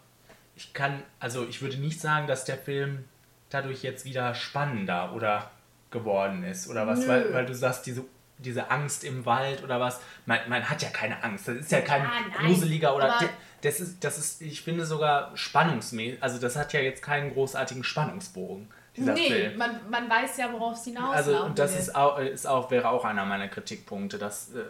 [0.54, 3.04] ich kann, also ich würde nicht sagen, dass der Film
[3.50, 5.50] dadurch jetzt wieder spannender oder
[5.90, 7.08] geworden ist oder was, Nö.
[7.08, 8.04] weil, weil du sagst, diese,
[8.38, 10.00] diese Angst im Wald oder was.
[10.26, 13.18] Man, man hat ja keine Angst, das ist ja kein Ja, gruseliger oder
[13.66, 17.84] das ist, das ist, ich finde sogar spannungsmäßig, also das hat ja jetzt keinen großartigen
[17.84, 19.58] Spannungsbogen, dieser nee, Film.
[19.58, 22.88] man, man weiß ja, worauf es hinauslaufen Also und das ist auch, ist auch, wäre
[22.88, 24.62] auch einer meiner Kritikpunkte, dass äh,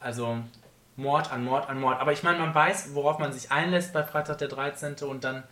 [0.00, 0.38] also
[0.96, 2.00] Mord an Mord an Mord.
[2.00, 4.96] Aber ich meine, man weiß, worauf man sich einlässt bei Freitag der 13.
[5.08, 5.44] und dann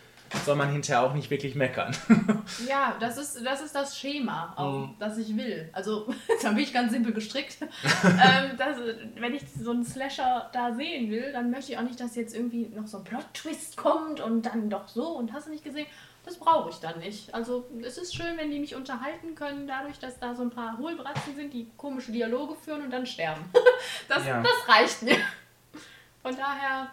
[0.44, 1.94] soll man hinterher auch nicht wirklich meckern.
[2.68, 4.94] Ja, das ist, das ist das Schema, auch, Mhm.
[4.98, 5.68] das ich will.
[5.72, 6.12] Also,
[6.42, 7.58] da bin ich ganz simpel gestrickt.
[7.62, 8.76] ähm, dass,
[9.16, 12.34] wenn ich so einen Slasher da sehen will, dann möchte ich auch nicht, dass jetzt
[12.34, 15.86] irgendwie noch so ein Plot-Twist kommt und dann doch so und hast du nicht gesehen.
[16.24, 17.32] Das brauche ich dann nicht.
[17.34, 20.76] Also, es ist schön, wenn die mich unterhalten können, dadurch, dass da so ein paar
[20.78, 23.42] Hohlbratzen sind, die komische Dialoge führen und dann sterben.
[24.08, 24.42] das, Ja.
[24.42, 25.16] das reicht mir.
[26.22, 26.90] Von daher,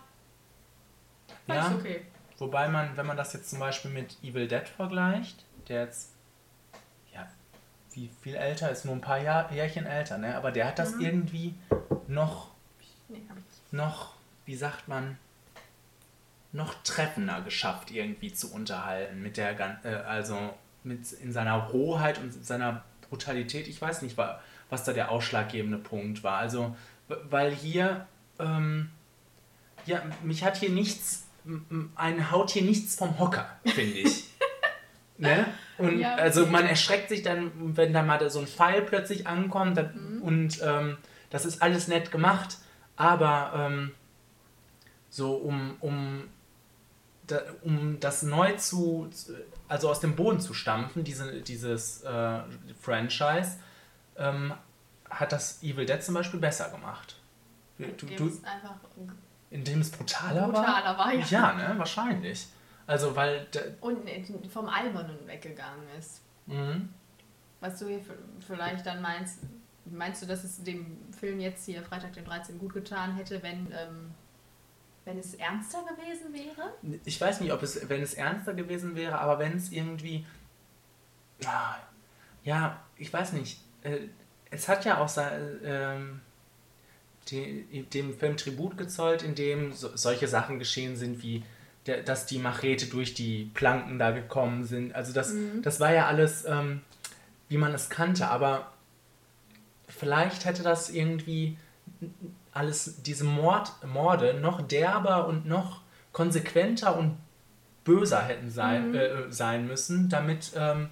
[1.48, 1.72] Ja.
[1.78, 2.06] okay.
[2.40, 6.12] Wobei man, wenn man das jetzt zum Beispiel mit Evil Dead vergleicht, der jetzt
[7.14, 7.28] ja
[7.94, 10.36] wie viel älter ist, nur ein paar Jahr, Jährchen älter, ne?
[10.36, 11.56] Aber der hat das irgendwie
[12.08, 12.52] noch
[13.10, 13.22] Nee,
[13.72, 14.14] noch,
[14.46, 15.18] wie sagt man,
[16.52, 19.22] noch treffender geschafft, irgendwie zu unterhalten.
[19.22, 23.68] Mit der äh, also mit in seiner Rohheit und seiner Brutalität.
[23.68, 26.38] Ich weiß nicht, wa- was da der ausschlaggebende Punkt war.
[26.38, 26.76] Also,
[27.08, 28.06] weil hier,
[28.40, 28.90] ähm,
[29.86, 31.27] ja, mich hat hier nichts,
[31.96, 34.26] einen haut hier nichts vom Hocker, finde ich.
[35.18, 35.46] ne?
[35.78, 36.22] Und Ja, okay.
[36.22, 40.60] also man erschreckt sich dann, wenn da mal so ein Pfeil plötzlich ankommt dann, und
[40.62, 40.98] ähm,
[41.30, 42.58] das ist alles nett gemacht,
[42.96, 43.92] aber ähm,
[45.10, 46.24] so um, um,
[47.28, 49.10] da, um das neu zu,
[49.68, 52.40] also aus dem Boden zu stampfen, diese, dieses äh,
[52.80, 53.58] Franchise,
[54.18, 54.54] ähm,
[55.10, 57.18] hat das Evil Dead zum Beispiel besser gemacht.
[57.78, 58.44] Du, du, ist
[59.52, 61.14] einfach indem es brutaler, brutaler war.
[61.14, 61.26] Ja.
[61.30, 62.48] Ja, ne, wahrscheinlich.
[62.86, 63.48] Also, weil,
[63.82, 64.02] Und
[64.50, 66.22] vom Albernen weggegangen ist.
[66.46, 66.90] mhm.
[67.60, 68.02] Was du hier
[68.46, 69.40] vielleicht dann meinst,
[69.86, 72.60] meinst du, dass es dem Film jetzt hier Freitag den 13.
[72.60, 74.12] gut getan hätte, wenn, ähm,
[75.06, 77.00] wenn es ernster gewesen wäre?
[77.04, 80.26] ich weiß nicht, ob es, wenn es ernster gewesen wäre, aber wenn es irgendwie,
[81.46, 81.78] ah,
[82.44, 84.08] ja, ich weiß nicht, äh,
[84.52, 85.10] es hat ja auch
[85.64, 86.22] ähm,
[87.32, 91.44] dem Film Tribut gezollt, in dem so, solche Sachen geschehen sind, wie
[91.86, 94.94] der, dass die Machete durch die Planken da gekommen sind.
[94.94, 96.82] Also das, das war ja alles, ähm,
[97.50, 98.72] wie man es kannte, aber
[99.88, 101.58] vielleicht hätte das irgendwie
[102.52, 107.18] alles, diese Mord, Morde noch derber und noch konsequenter und
[107.84, 110.90] böser hätten sein, äh, sein müssen, damit, ähm,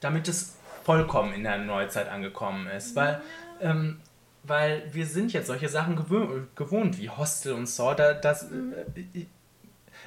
[0.00, 2.94] damit es vollkommen in der Neuzeit angekommen ist.
[2.94, 3.20] Weil,
[3.60, 4.00] ähm,
[4.42, 7.94] weil wir sind jetzt solche Sachen gewö gewohnt, wie Hostel und Saw.
[7.94, 9.26] Da, das, äh, ich,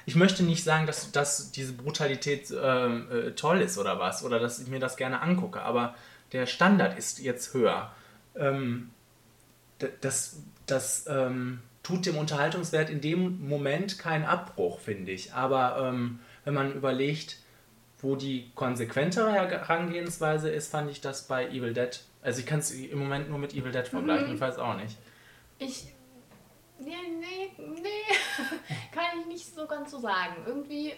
[0.06, 4.38] ich möchte nicht sagen, dass, dass diese Brutalität ähm, äh, toll ist oder was, oder
[4.38, 5.94] dass ich mir das gerne angucke, aber
[6.32, 7.92] der Standard ist jetzt höher.
[8.36, 8.90] Ähm,
[10.00, 15.32] das das ähm, tut dem Unterhaltungswert in dem Moment keinen Abbruch, finde ich.
[15.34, 17.38] Aber ähm, wenn man überlegt,
[18.00, 22.00] wo die konsequentere Herangehensweise ist, fand ich das bei Evil Dead.
[22.22, 24.96] Also ich kann es im Moment nur mit Evil Dead vergleichen, ich weiß auch nicht.
[25.58, 25.86] Ich.
[26.78, 28.16] Nee, nee, nee.
[28.92, 30.36] Kann ich nicht so ganz so sagen.
[30.46, 30.94] Irgendwie.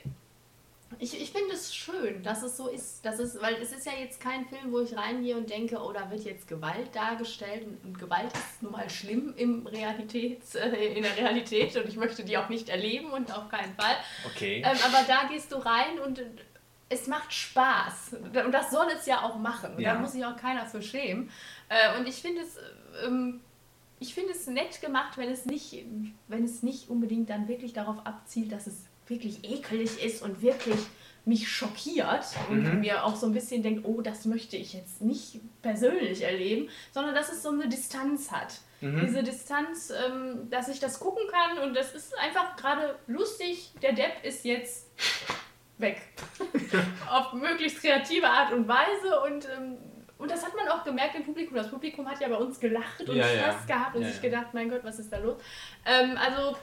[0.99, 3.05] Ich, ich finde es schön, dass es so ist.
[3.05, 5.93] Dass es, weil es ist ja jetzt kein Film, wo ich reingehe und denke, oh,
[5.93, 7.67] da wird jetzt Gewalt dargestellt.
[7.83, 12.25] Und Gewalt ist nun mal schlimm im Realitäts, äh, in der Realität und ich möchte
[12.25, 13.97] die auch nicht erleben und auf keinen Fall.
[14.27, 14.63] Okay.
[14.65, 16.23] Ähm, aber da gehst du rein und
[16.89, 18.17] es macht Spaß.
[18.45, 19.79] Und das soll es ja auch machen.
[19.81, 19.95] Ja.
[19.95, 21.31] Da muss sich auch keiner für schämen.
[21.69, 22.57] Äh, und ich finde es.
[23.05, 23.41] Ähm,
[24.01, 25.85] ich finde es nett gemacht, wenn es nicht,
[26.29, 28.75] wenn es nicht unbedingt dann wirklich darauf abzielt, dass es
[29.07, 30.77] wirklich ekelig ist und wirklich
[31.25, 32.81] mich schockiert und Mhm.
[32.81, 37.15] mir auch so ein bisschen denkt, oh, das möchte ich jetzt nicht persönlich erleben, sondern
[37.15, 38.59] dass es so eine Distanz hat.
[38.83, 39.01] Mhm.
[39.07, 43.73] Diese Distanz, ähm, dass ich das gucken kann und das ist einfach gerade lustig.
[43.81, 44.87] Der Depp ist jetzt
[45.79, 46.01] weg.
[47.11, 49.77] Auf möglichst kreative Art und Weise und ähm,
[50.17, 51.57] und das hat man auch gemerkt im Publikum.
[51.57, 53.43] Das Publikum hat ja bei uns gelacht und Ja, ja.
[53.53, 54.23] Spaß gehabt und Ja, sich ja.
[54.31, 55.37] gedacht, mein Gott, was ist da los?
[55.85, 56.57] Ähm, also,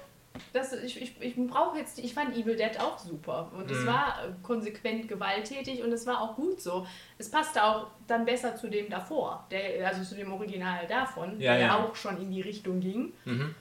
[0.53, 3.51] das, ich, ich, ich brauche jetzt, ich fand Evil Dead auch super.
[3.55, 3.87] Und es Mhm.
[3.87, 6.87] war äh, konsequent gewalttätig und es war auch gut so.
[7.17, 11.53] Es passte auch dann besser zu dem davor, der, also zu dem Original davon, Ja,
[11.57, 11.77] der ja.
[11.77, 13.13] auch schon in die Richtung ging.
[13.25, 13.53] Mhm.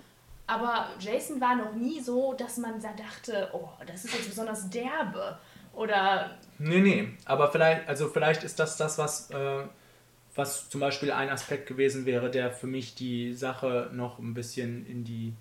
[0.51, 4.69] Aber Jason war noch nie so, dass man da dachte, oh, das ist jetzt besonders
[4.69, 5.39] derbe.
[5.73, 7.09] Oder Nee, nee.
[7.25, 9.63] Aber vielleicht, also vielleicht ist das das, was, äh,
[10.35, 14.85] was zum Beispiel ein Aspekt gewesen wäre, der für mich die Sache noch ein bisschen
[14.87, 15.35] in die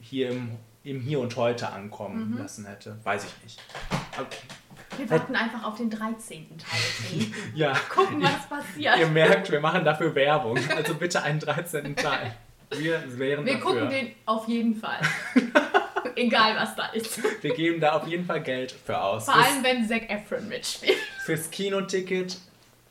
[0.00, 2.38] hier im, im Hier und Heute ankommen Mhm.
[2.38, 2.98] lassen hätte.
[3.04, 3.60] Weiß ich nicht.
[4.18, 4.26] Aber,
[4.98, 6.58] wir warten einfach auf den 13.
[6.58, 7.26] Teil.
[7.54, 8.98] Ja, Gucken, was passiert.
[8.98, 10.58] ihr merkt, wir machen dafür Werbung.
[10.74, 11.94] Also bitte einen 13.
[11.94, 12.34] Teil.
[12.70, 13.70] Wir wären Wir dafür.
[13.70, 15.00] gucken den auf jeden Fall.
[16.16, 17.20] Egal, was da ist.
[17.42, 19.24] Wir geben da auf jeden Fall Geld für aus.
[19.24, 20.96] Vor allem, wenn Zac Efron mitspielt.
[21.24, 22.38] Fürs, Kinoticket,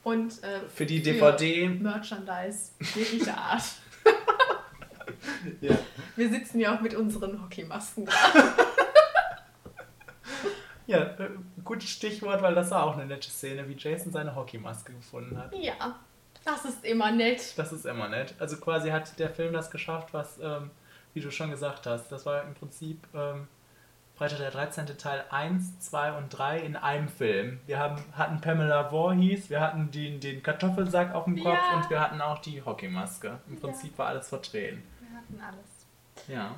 [0.04, 1.70] Und äh, für die Für- DVD.
[1.70, 3.64] Merchandise jeglicher Art.
[5.62, 5.78] Ja.
[6.18, 8.12] Wir sitzen ja auch mit unseren Hockeymasken da.
[10.86, 11.30] Ja, äh,
[11.64, 15.54] gutes Stichwort, weil das war auch eine nette Szene, wie Jason seine Hockeymaske gefunden hat.
[15.56, 15.98] Ja,
[16.46, 17.58] das ist immer nett.
[17.58, 18.34] Das ist immer nett.
[18.40, 20.72] Also quasi hat der Film das geschafft, was, ähm,
[21.14, 23.48] wie du schon gesagt hast, das war im Prinzip ähm,
[24.16, 24.86] Freitag der 13.
[24.98, 27.60] Teil 1, 2 und 3 in einem Film.
[27.66, 31.78] Wir haben, hatten Pamela Voorhees, wir hatten den, den Kartoffelsack auf dem Kopf Ja.
[31.78, 33.40] und wir hatten auch die Hockeymaske.
[33.48, 33.60] Im Ja.
[33.62, 34.84] Prinzip war alles vertreten.
[35.00, 36.28] Wir hatten alles.
[36.28, 36.52] Ja.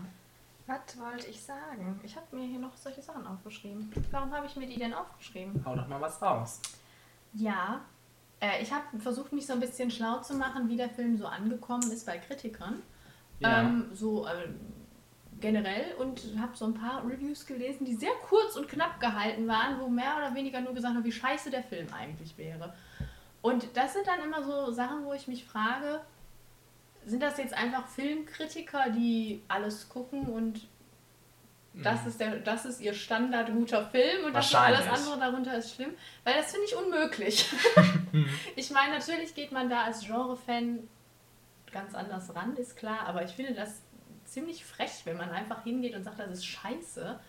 [0.67, 1.99] Was wollte ich sagen?
[2.03, 3.91] Ich habe mir hier noch solche Sachen aufgeschrieben.
[4.11, 5.63] Warum habe ich mir die denn aufgeschrieben?
[5.65, 6.59] Hau doch mal was raus.
[7.33, 7.81] Ja,
[8.39, 11.25] äh, ich habe versucht, mich so ein bisschen schlau zu machen, wie der Film so
[11.25, 12.81] angekommen ist bei Kritikern.
[13.39, 13.61] Ja.
[13.61, 14.49] Ähm, so äh,
[15.41, 19.79] generell und habe so ein paar Reviews gelesen, die sehr kurz und knapp gehalten waren,
[19.79, 22.73] wo mehr oder weniger nur gesagt haben, wie scheiße der Film eigentlich wäre.
[23.41, 26.01] Und das sind dann immer so Sachen, wo ich mich frage,
[27.05, 30.67] sind das jetzt einfach Filmkritiker, die alles gucken und
[31.83, 35.75] das ist, der, das ist ihr Standard guter Film und das alles andere darunter ist
[35.75, 35.91] schlimm?
[36.23, 37.45] Weil das finde ich unmöglich.
[38.55, 40.87] ich meine, natürlich geht man da als Genre-Fan
[41.71, 43.81] ganz anders ran, ist klar, aber ich finde das
[44.23, 47.19] ziemlich frech, wenn man einfach hingeht und sagt, das ist scheiße,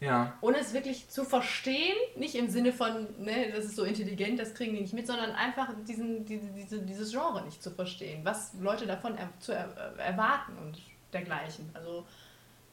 [0.00, 0.34] Ja.
[0.40, 4.54] ohne es wirklich zu verstehen, nicht im Sinne von, ne, das ist so intelligent, das
[4.54, 8.54] kriegen die nicht mit, sondern einfach diesen, diese, diese, dieses Genre nicht zu verstehen, was
[8.60, 10.78] Leute davon er, zu er, erwarten und
[11.12, 11.70] dergleichen.
[11.74, 12.06] Also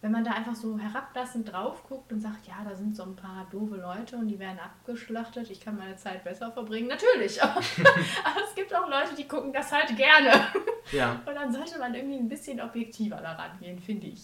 [0.07, 3.17] wenn man da einfach so herablassend drauf guckt und sagt, ja, da sind so ein
[3.17, 7.43] paar doofe Leute und die werden abgeschlachtet, ich kann meine Zeit besser verbringen, natürlich.
[7.43, 7.55] Aber,
[8.23, 10.31] aber es gibt auch Leute, die gucken das halt gerne.
[10.93, 11.21] Ja.
[11.25, 14.23] Und dann sollte man irgendwie ein bisschen objektiver daran gehen, finde ich.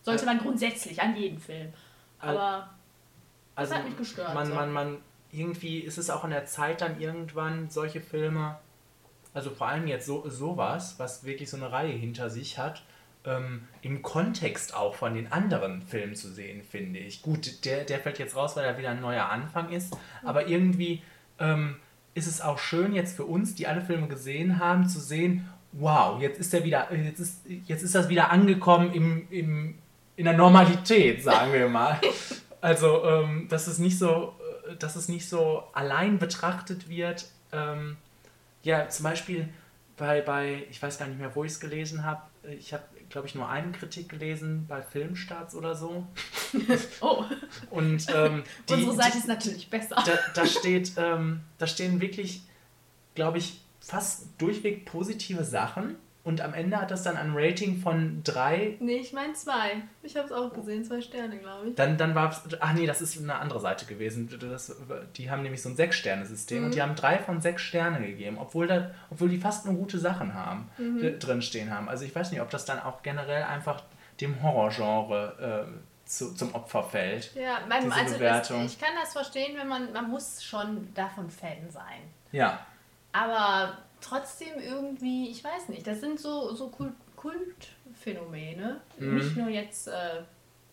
[0.00, 1.74] Sollte man grundsätzlich an jeden Film.
[2.20, 2.70] Aber
[3.54, 4.54] Also hat mich gestört, Man, so.
[4.54, 4.96] man, man,
[5.30, 8.56] irgendwie ist es auch in der Zeit dann irgendwann solche Filme,
[9.34, 12.82] also vor allem jetzt so sowas, was wirklich so eine Reihe hinter sich hat,
[13.28, 17.22] ähm, im Kontext auch von den anderen Filmen zu sehen, finde ich.
[17.22, 21.02] Gut, der, der fällt jetzt raus, weil er wieder ein neuer Anfang ist, aber irgendwie
[21.38, 21.76] ähm,
[22.14, 26.20] ist es auch schön jetzt für uns, die alle Filme gesehen haben, zu sehen, wow,
[26.20, 29.74] jetzt ist er wieder, jetzt ist, jetzt ist das wieder angekommen im, im,
[30.16, 32.00] in der Normalität, sagen wir mal.
[32.60, 34.34] Also, ähm, dass es nicht so,
[34.68, 37.26] äh, dass es nicht so allein betrachtet wird.
[37.52, 37.96] Ähm,
[38.64, 39.48] ja, zum Beispiel
[39.96, 42.22] bei, bei, ich weiß gar nicht mehr, wo ich es gelesen habe.
[42.58, 46.06] Ich habe, glaube ich, nur eine Kritik gelesen bei Filmstarts oder so.
[47.00, 47.24] oh,
[47.70, 49.96] Und ähm, die, unsere Seite die, ist natürlich besser.
[50.04, 52.42] da, da steht, ähm, da stehen wirklich,
[53.14, 55.96] glaube ich, fast durchweg positive Sachen.
[56.28, 58.76] Und am Ende hat das dann ein Rating von drei.
[58.80, 59.82] Nee, ich meine zwei.
[60.02, 61.74] Ich habe es auch gesehen, zwei Sterne, glaube ich.
[61.74, 62.42] Dann, dann war es.
[62.60, 64.28] Ach nee, das ist eine andere Seite gewesen.
[64.40, 64.76] Das,
[65.16, 68.66] die haben nämlich so ein Sechs-Sterne-System und die haben drei von sechs Sterne gegeben, obwohl,
[68.66, 71.88] da, obwohl die fast nur gute Sachen haben, d- drinstehen haben.
[71.88, 73.82] Also ich weiß nicht, ob das dann auch generell einfach
[74.20, 77.34] dem Horrorgenre äh, zu, zum Opfer fällt.
[77.34, 78.62] Ja, mein, also Bewertung.
[78.64, 82.02] Das, ich kann das verstehen, wenn man, man muss schon davon Fan sein.
[82.32, 82.60] Ja.
[83.12, 88.80] Aber trotzdem irgendwie, ich weiß nicht, das sind so, so Kult, Kultphänomene.
[88.98, 89.16] Mhm.
[89.16, 90.22] Nicht nur jetzt äh,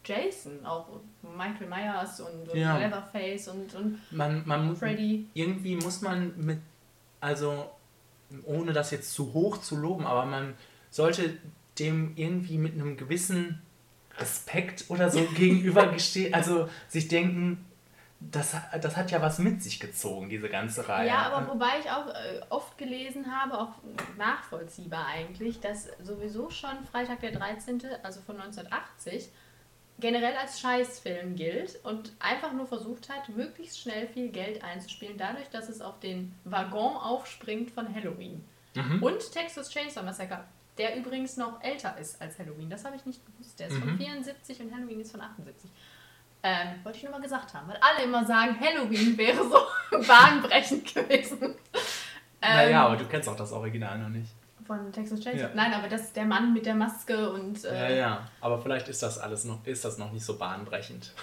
[0.06, 0.88] Jason, auch
[1.22, 2.78] Michael Myers und, und Ja.
[2.78, 5.28] Leatherface und, und Man, man Freddy.
[5.34, 6.60] irgendwie muss man mit,
[7.20, 7.70] also
[8.46, 10.54] ohne das jetzt zu hoch zu loben, aber man
[10.92, 11.38] sollte
[11.80, 13.62] dem irgendwie mit einem gewissen
[14.18, 17.66] Respekt oder so gegenübergestehen, also sich denken,
[18.20, 21.08] das, das hat ja was mit sich gezogen, diese ganze Reihe.
[21.08, 23.74] Ja, aber wobei ich auch äh, oft gelesen habe, auch
[24.18, 29.30] nachvollziehbar eigentlich, dass sowieso schon Freitag der 13., also von 1980,
[30.00, 35.50] generell als Scheißfilm gilt und einfach nur versucht hat, möglichst schnell viel Geld einzuspielen, dadurch,
[35.50, 38.44] dass es auf den Waggon aufspringt von Halloween.
[38.76, 39.02] Mhm.
[39.04, 40.44] Und Texas Chainsaw Massacre,
[40.78, 42.70] der übrigens noch älter ist als Halloween.
[42.70, 43.58] Das habe ich nicht gewusst.
[43.60, 43.98] Der ist von Mhm.
[43.98, 45.70] 74 und Halloween ist von 78.
[46.48, 49.58] Ähm, wollte ich nur mal gesagt haben, weil alle immer sagen, Halloween wäre so
[50.08, 51.56] bahnbrechend gewesen.
[52.40, 54.30] Ähm, naja, aber du kennst auch das Original noch nicht.
[54.68, 55.48] Von Texas Chainsaw.
[55.48, 55.56] Ja.
[55.56, 58.30] Nein, aber das ist der Mann mit der Maske und Ja, äh, ja.
[58.42, 61.14] Aber vielleicht ist das alles noch, ist das noch nicht so bahnbrechend.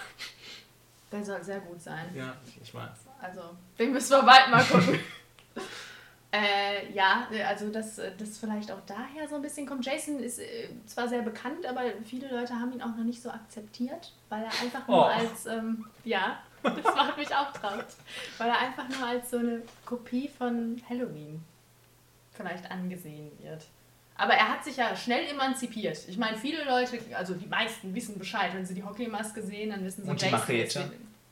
[1.12, 2.06] der soll sehr gut sein.
[2.16, 3.06] Ja, ich weiß.
[3.20, 3.42] Also,
[3.78, 4.98] den müssen wir bald mal gucken.
[6.32, 9.84] äh, ja, also das, das vielleicht auch daher so ein bisschen kommt.
[9.84, 13.30] Jason ist äh, zwar sehr bekannt, aber viele Leute haben ihn auch noch nicht so
[13.30, 15.02] akzeptiert, weil er einfach nur Oh.
[15.02, 17.84] als, ähm, ja, das macht mich auch traurig,
[18.38, 21.44] weil er einfach nur als so eine Kopie von Halloween
[22.32, 23.66] vielleicht angesehen wird.
[24.14, 25.98] Aber er hat sich ja schnell emanzipiert.
[26.08, 29.84] Ich meine, viele Leute, also die meisten wissen Bescheid, wenn sie die Hockeymaske sehen, dann
[29.84, 30.90] wissen sie, Und Jason, ist wieder,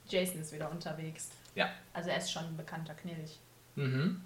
[0.09, 1.31] Jason ist wieder unterwegs.
[1.55, 1.71] Ja.
[1.95, 3.39] Also er ist schon ein bekannter Knilch.
[3.77, 4.23] Mhm.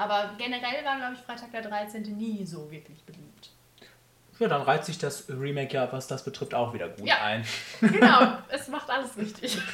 [0.00, 2.02] Aber generell war, glaube ich, Freitag der 13.
[2.16, 3.50] nie so wirklich beliebt.
[4.38, 7.22] Ja, dann reiht sich das Remake ja, was das betrifft, auch wieder gut Ja.
[7.22, 7.44] ein.
[7.80, 9.58] Genau, es macht alles richtig.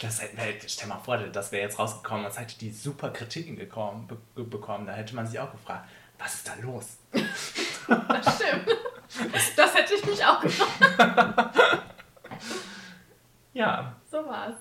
[0.00, 3.54] Das hätten wir, stell mal vor, das wäre jetzt rausgekommen, das hätte die super Kritiken
[3.54, 4.84] gekommen, be bekommen.
[4.86, 6.96] Da hätte man sich auch gefragt, was ist da los?
[7.12, 8.66] Das stimmt.
[9.56, 11.56] Das hätte ich mich auch gefragt.
[13.52, 14.54] Ja, So war's.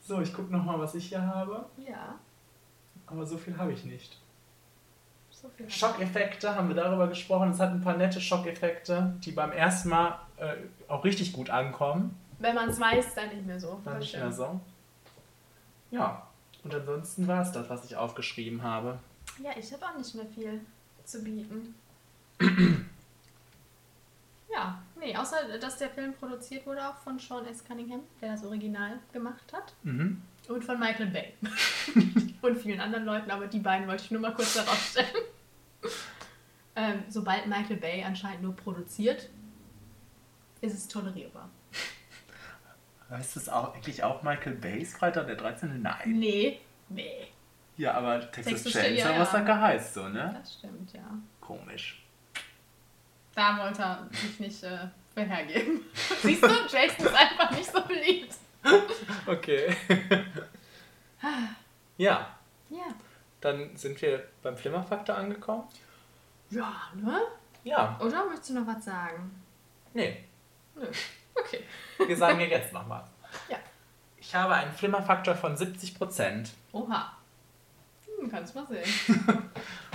[0.00, 1.64] so, ich gucke nochmal, was ich hier habe.
[1.78, 2.14] Ja,
[3.06, 4.18] Aber so viel habe ich nicht.
[5.30, 5.68] so viel.
[5.70, 7.50] Schockeffekte, haben wir darüber gesprochen.
[7.50, 10.54] Es hat ein paar nette Schockeffekte, die beim ersten Mal äh,
[10.88, 12.16] auch richtig gut ankommen.
[12.38, 13.80] Wenn man es weiß, dann nicht mehr so.
[13.84, 14.60] Dann nicht mehr so.
[15.90, 16.26] Ja,
[16.64, 18.98] und ansonsten war es das, was ich aufgeschrieben habe.
[19.42, 20.60] Ja, ich habe auch nicht mehr viel
[21.04, 21.74] zu bieten.
[24.52, 27.64] ja, nee, außer dass der Film produziert wurde auch von Sean S.
[27.64, 29.74] Cunningham, der das Original gemacht hat.
[29.82, 30.22] Mhm.
[30.48, 31.34] Und von Michael Bay.
[32.42, 35.08] und vielen anderen Leuten, aber die beiden wollte ich nur mal kurz herausstellen.
[36.76, 39.28] ähm, sobald Michael Bay anscheinend nur produziert,
[40.60, 41.48] ist es tolerierbar.
[43.10, 45.80] Heißt es auch, eigentlich auch Michael Bays Freitag der 13.?
[45.80, 46.18] Nein.
[46.18, 47.28] Nee, nee.
[47.76, 49.18] Ja, aber Texas Texas Chainsaw ja, ja.
[49.18, 50.34] Massacre heißt so, ne?
[50.38, 51.02] Das stimmt, ja.
[51.40, 52.02] Komisch.
[53.34, 54.78] Da wollte er sich nicht äh,
[55.12, 55.80] für hergeben.
[56.22, 58.34] Siehst du, Jason ist einfach nicht so beliebt.
[59.26, 59.74] Okay.
[61.96, 62.26] ja,
[62.70, 62.82] Ja.
[63.40, 65.64] dann sind wir beim Flimmerfaktor angekommen.
[66.50, 67.20] Ja, ne?
[67.62, 69.42] Ja, Oder möchtest du noch was sagen?
[69.94, 70.24] nee,
[70.74, 70.86] Nö.
[71.34, 71.62] Okay.
[72.06, 73.04] wir sagen dir jetzt noch was.
[73.48, 73.56] Ja.
[74.18, 76.48] Ich habe einen Flimmerfaktor von 70%.
[76.72, 77.12] Oha.
[78.06, 78.84] Hm, kannst mal sehen.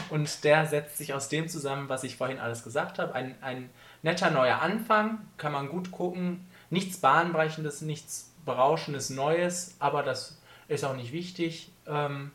[0.10, 3.14] Und der setzt sich aus dem zusammen, was ich vorhin alles gesagt habe.
[3.14, 3.70] Ein, ein
[4.02, 6.48] netter neuer Anfang, kann man gut gucken.
[6.70, 11.72] Nichts Bahnbrechendes, nichts Berauschendes Neues, aber das ist auch nicht wichtig.
[11.86, 12.32] Ähm,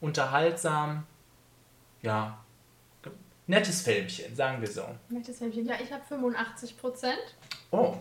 [0.00, 1.04] unterhaltsam,
[2.02, 2.38] ja,
[3.48, 4.84] nettes Filmchen, sagen wir so.
[5.08, 5.66] Nettes Filmchen.
[5.66, 7.34] Ja, ich habe 85 Prozent.
[7.72, 7.96] Oh,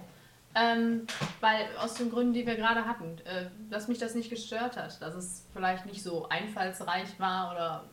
[0.54, 1.08] Ähm,
[1.42, 5.02] weil aus den Gründen, die wir gerade hatten, äh, dass mich das nicht gestört hat,
[5.02, 7.84] dass es vielleicht nicht so einfallsreich war oder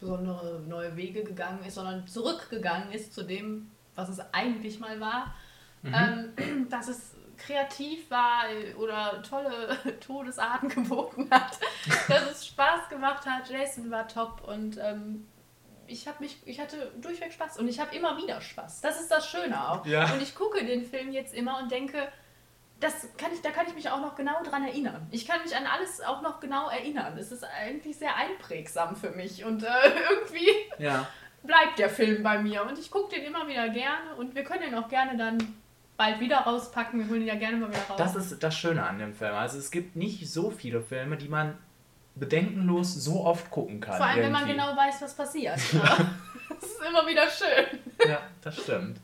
[0.00, 5.34] besondere neue Wege gegangen ist, sondern zurückgegangen ist zu dem, was es eigentlich mal war.
[5.84, 11.58] Ähm, dass es kreativ war äh, oder tolle Todesarten geboten hat,
[12.08, 13.48] dass es Spaß gemacht hat.
[13.48, 15.26] Jason war top und ähm,
[15.86, 18.82] ich habe mich, ich hatte durchweg Spaß und ich habe immer wieder Spaß.
[18.82, 19.86] Das ist das Schöne auch.
[19.86, 20.12] Ja.
[20.12, 22.08] Und ich gucke den Film jetzt immer und denke,
[22.80, 25.06] das kann ich, da kann ich mich auch noch genau dran erinnern.
[25.10, 27.16] Ich kann mich an alles auch noch genau erinnern.
[27.18, 29.66] Es ist eigentlich sehr einprägsam für mich und äh,
[30.10, 31.08] irgendwie ja.
[31.42, 34.62] bleibt der Film bei mir und ich gucke den immer wieder gerne und wir können
[34.62, 35.38] den auch gerne dann
[35.98, 37.00] bald wieder rauspacken.
[37.00, 37.98] Wir holen ihn ja gerne mal wieder raus.
[37.98, 39.34] Das ist das Schöne an dem Film.
[39.34, 41.58] Also es gibt nicht so viele Filme, die man
[42.14, 43.98] bedenkenlos so oft gucken kann.
[43.98, 44.64] Vor allem, wenn man irgendwie.
[44.64, 45.56] genau weiß, was passiert.
[46.48, 47.78] das ist immer wieder schön.
[48.08, 48.98] Ja, das stimmt.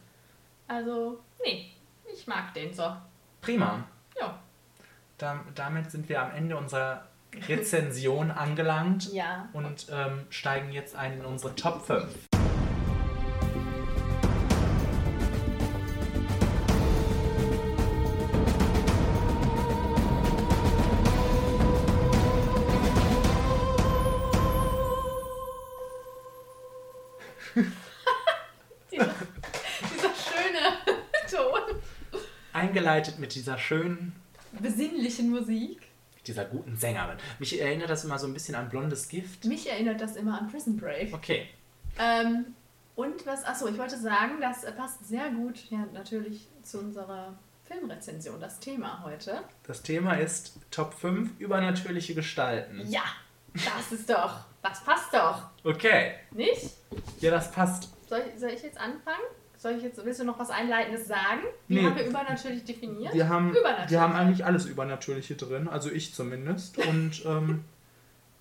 [0.66, 1.70] Also, nee,
[2.12, 2.96] ich mag den so.
[3.42, 3.84] Prima.
[4.18, 4.38] Ja.
[5.18, 7.06] Da, damit sind wir am Ende unserer
[7.48, 9.48] Rezension angelangt Ja.
[9.52, 12.06] und ähm, steigen jetzt ein in unsere Top 5.
[32.78, 34.12] Eingeleitet mit dieser schönen,
[34.58, 35.80] Besinnlichen Musik.
[36.16, 37.18] mit dieser guten Sängerin.
[37.38, 39.44] Mich erinnert das immer so ein bisschen an blondes Gift.
[39.44, 41.14] Mich erinnert das immer an Prison Break.
[41.14, 41.46] Okay.
[42.00, 42.46] Ähm,
[42.96, 48.40] und was, achso, ich wollte sagen, das passt sehr gut, ja, natürlich zu unserer Filmrezension,
[48.40, 49.42] das Thema heute.
[49.64, 52.82] Das Thema ist Top 5 übernatürliche Gestalten.
[52.88, 53.04] Ja,
[53.54, 56.14] das ist doch, das passt doch, Okay.
[56.32, 56.70] nicht?
[57.20, 57.88] Ja, das passt.
[58.08, 59.22] Soll, soll ich jetzt anfangen?
[59.64, 61.40] Soll ich jetzt, willst du noch was Einleitendes sagen?
[61.68, 61.86] Wie Nee.
[61.86, 63.14] haben wir übernatürlich definiert?
[63.14, 63.90] Wir haben, Übernatürlich.
[63.92, 66.76] wir haben eigentlich alles Übernatürliche drin, also ich zumindest.
[66.86, 67.64] Und ähm,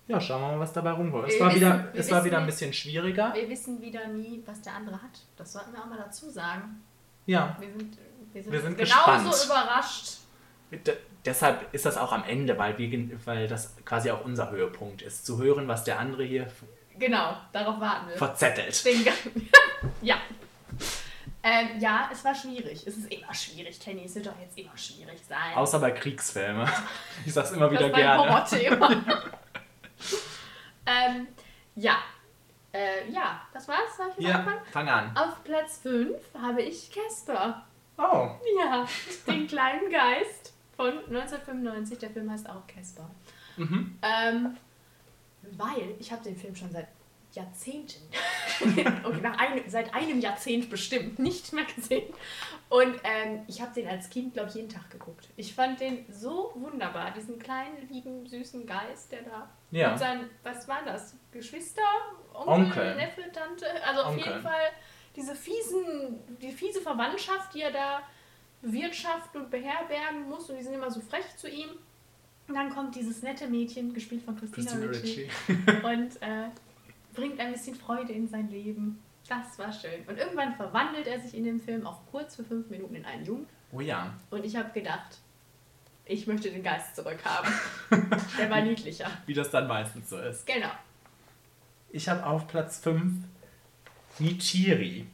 [0.06, 1.26] ja, schauen wir mal, was dabei rumkommt.
[1.28, 3.32] Es war wieder, es war wieder ein bisschen schwieriger.
[3.32, 5.18] Wir wissen wieder nie, was der andere hat.
[5.38, 6.84] Das sollten wir auch mal dazu sagen.
[7.24, 7.96] Ja, Wir sind,
[8.34, 9.44] wir sind, Wir sind genauso gespannt.
[9.46, 10.18] überrascht.
[10.72, 10.92] D
[11.24, 15.24] deshalb ist das auch am Ende, weil, wir, weil das quasi auch unser Höhepunkt ist.
[15.24, 16.48] Zu hören, was der andere hier
[16.98, 18.16] Genau, darauf warten wir.
[18.18, 18.84] verzettelt.
[18.84, 19.06] Den
[20.02, 20.16] ja.
[21.42, 22.86] Ähm, ja, es war schwierig.
[22.86, 24.04] Es ist immer schwierig, Kenny.
[24.04, 25.54] Es wird doch jetzt immer schwierig sein.
[25.54, 26.68] Außer bei Kriegsfilmen.
[27.26, 28.30] Ich sag's immer wieder das ist mein gerne.
[28.30, 28.90] Horrorthema.
[30.86, 31.28] ähm,
[31.76, 31.96] ja.
[32.72, 33.96] Äh, ja, das war's.
[33.96, 34.60] Soll ich Ja, anfangen?
[34.72, 35.16] fang an.
[35.16, 37.64] Auf Platz 5 habe ich Casper.
[37.96, 38.84] Oh, Ja,
[39.28, 41.98] den kleinen Geist von 1995.
[41.98, 43.08] Der Film heißt auch Casper.
[43.56, 43.98] mhm.
[44.02, 44.56] Ähm,
[45.52, 46.88] weil ich habe den Film schon seit
[47.34, 48.02] Jahrzehnten,
[49.04, 52.12] okay, nach einem, seit einem Jahrzehnt bestimmt, nicht mehr gesehen.
[52.68, 55.28] Und ähm, ich habe den als Kind, glaube ich, jeden Tag geguckt.
[55.36, 59.90] Ich fand den so wunderbar, diesen kleinen, lieben, süßen Geist, der da Ja.
[59.90, 61.82] mit seinen, was war das, Geschwister,
[62.32, 62.94] Onkel, Onkel.
[62.96, 64.26] Neffe, Tante, also auf Onkel.
[64.26, 64.70] jeden Fall
[65.16, 68.02] diese fiesen, die fiese Verwandtschaft, die er da
[68.62, 71.68] wirtschaften und beherbergen muss und die sind immer so frech zu ihm.
[72.48, 75.30] Und dann kommt dieses nette Mädchen, gespielt von Christina, Christina Ricci.
[75.82, 76.48] und äh,
[77.14, 79.02] bringt ein bisschen Freude in sein Leben.
[79.28, 80.04] Das war schön.
[80.06, 83.24] Und irgendwann verwandelt er sich in dem Film auch kurz für fünf Minuten in einen
[83.24, 83.46] Jungen.
[83.72, 84.12] Oh ja.
[84.30, 85.18] Und ich habe gedacht,
[86.04, 87.50] ich möchte den Geist zurückhaben.
[88.38, 89.10] Der war niedlicher.
[89.26, 90.46] Wie das dann meistens so ist.
[90.46, 90.70] Genau.
[91.90, 93.24] Ich habe auf Platz 5
[94.18, 95.06] Nichiri.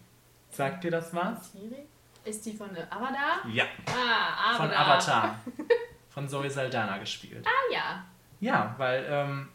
[0.50, 1.52] Sagt dir das was?
[1.52, 1.86] Siri?
[2.24, 3.46] Ist die von Avatar?
[3.52, 3.64] Ja.
[3.86, 4.56] Ah, Avatar.
[4.56, 5.40] Von Avatar.
[6.10, 7.46] Von Zoe Saldana gespielt.
[7.46, 8.04] Ah ja.
[8.40, 9.48] Ja, weil ähm,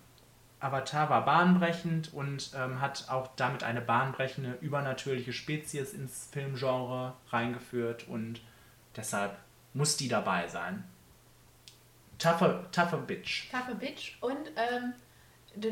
[0.60, 8.08] Avatar war bahnbrechend und ähm, hat auch damit eine bahnbrechende übernatürliche Spezies ins Filmgenre reingeführt
[8.08, 8.42] und
[8.96, 9.38] deshalb
[9.74, 10.84] muss die dabei sein.
[12.18, 13.52] Tougher, tougher Bitch.
[13.52, 14.14] Kaffe Bitch.
[14.22, 14.94] Und ähm,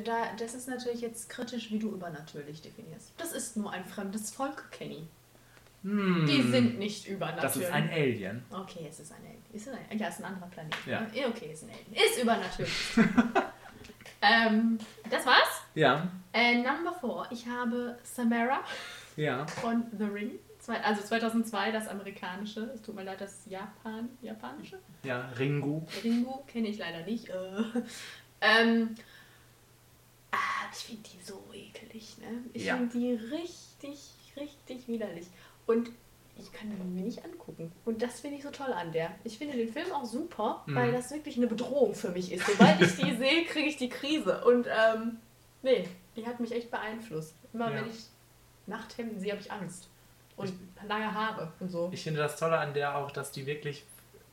[0.03, 3.13] da, das ist natürlich jetzt kritisch, wie du übernatürlich definierst.
[3.17, 5.07] Das ist nur ein fremdes Volk, Kenny.
[5.83, 7.43] Hm, Die sind nicht übernatürlich.
[7.53, 8.43] das ist ein Alien.
[8.51, 9.43] Okay, es ist ein Alien.
[9.53, 10.75] Ist es ein, ja, es ist ein anderer Planet.
[10.85, 11.01] Ja.
[11.29, 11.93] Okay, ist ein Alien.
[11.93, 12.73] Ist übernatürlich.
[14.23, 15.61] ähm, das war's.
[15.75, 17.27] Ja, Äh, Number 4.
[17.31, 18.61] Ich habe Samara
[19.15, 19.45] ja.
[19.47, 20.31] von The Ring.
[20.83, 22.71] Also 2002 das amerikanische.
[22.73, 24.79] Es tut mir leid, das Japan, japanische.
[25.03, 25.81] Ja, Ringu.
[26.03, 27.27] Ringo kenne ich leider nicht.
[27.29, 27.63] Äh,
[28.41, 28.95] ähm,
[30.31, 30.37] ah,
[30.71, 32.17] ich finde die so ekelig.
[32.19, 32.43] Ne?
[32.53, 32.77] Ich Ja.
[32.77, 35.27] finde die richtig, richtig widerlich.
[35.65, 35.89] Und
[36.37, 37.71] ich kann die mir nicht angucken.
[37.85, 39.11] Und das finde ich so toll an der.
[39.23, 40.75] Ich finde den Film auch super, Mhm.
[40.75, 42.45] weil das wirklich eine Bedrohung für mich ist.
[42.47, 44.43] Sobald ich die sehe, kriege ich die Krise.
[44.45, 45.17] Und ähm,
[45.61, 47.35] nee, die hat mich echt beeinflusst.
[47.53, 47.75] Immer Ja.
[47.77, 48.05] wenn ich
[48.65, 49.89] Nachthemden sehe, habe ich Angst.
[50.35, 50.51] Und
[50.87, 51.89] lange Haare und so.
[51.93, 53.85] Ich finde das Tolle an der auch, dass die wirklich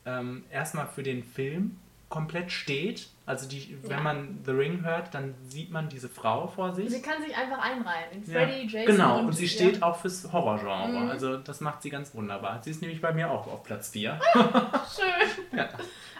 [0.05, 1.77] ähm, erstmal für den Film
[2.11, 3.07] komplett steht.
[3.25, 3.99] Also die, wenn Ja.
[4.01, 6.89] man The Ring hört, dann sieht man diese Frau vor sich.
[6.91, 9.49] Sie kann sich einfach einreihen in Ja, Freddy, Jason Genau, und, und sie ja.
[9.51, 10.89] steht auch fürs Horrorgenre.
[11.05, 11.09] Mhm.
[11.09, 12.61] Also das macht sie ganz wunderbar.
[12.61, 14.19] Sie ist nämlich bei mir auch auf Platz 4.
[14.33, 15.45] Schön.
[15.57, 15.69] Ja.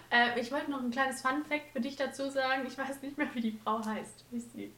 [0.09, 2.63] Äh, ich wollte noch ein kleines Fun-Fact für dich dazu sagen.
[2.67, 4.25] Ich weiß nicht mehr, wie die Frau heißt.
[4.31, 4.71] Wie ist die?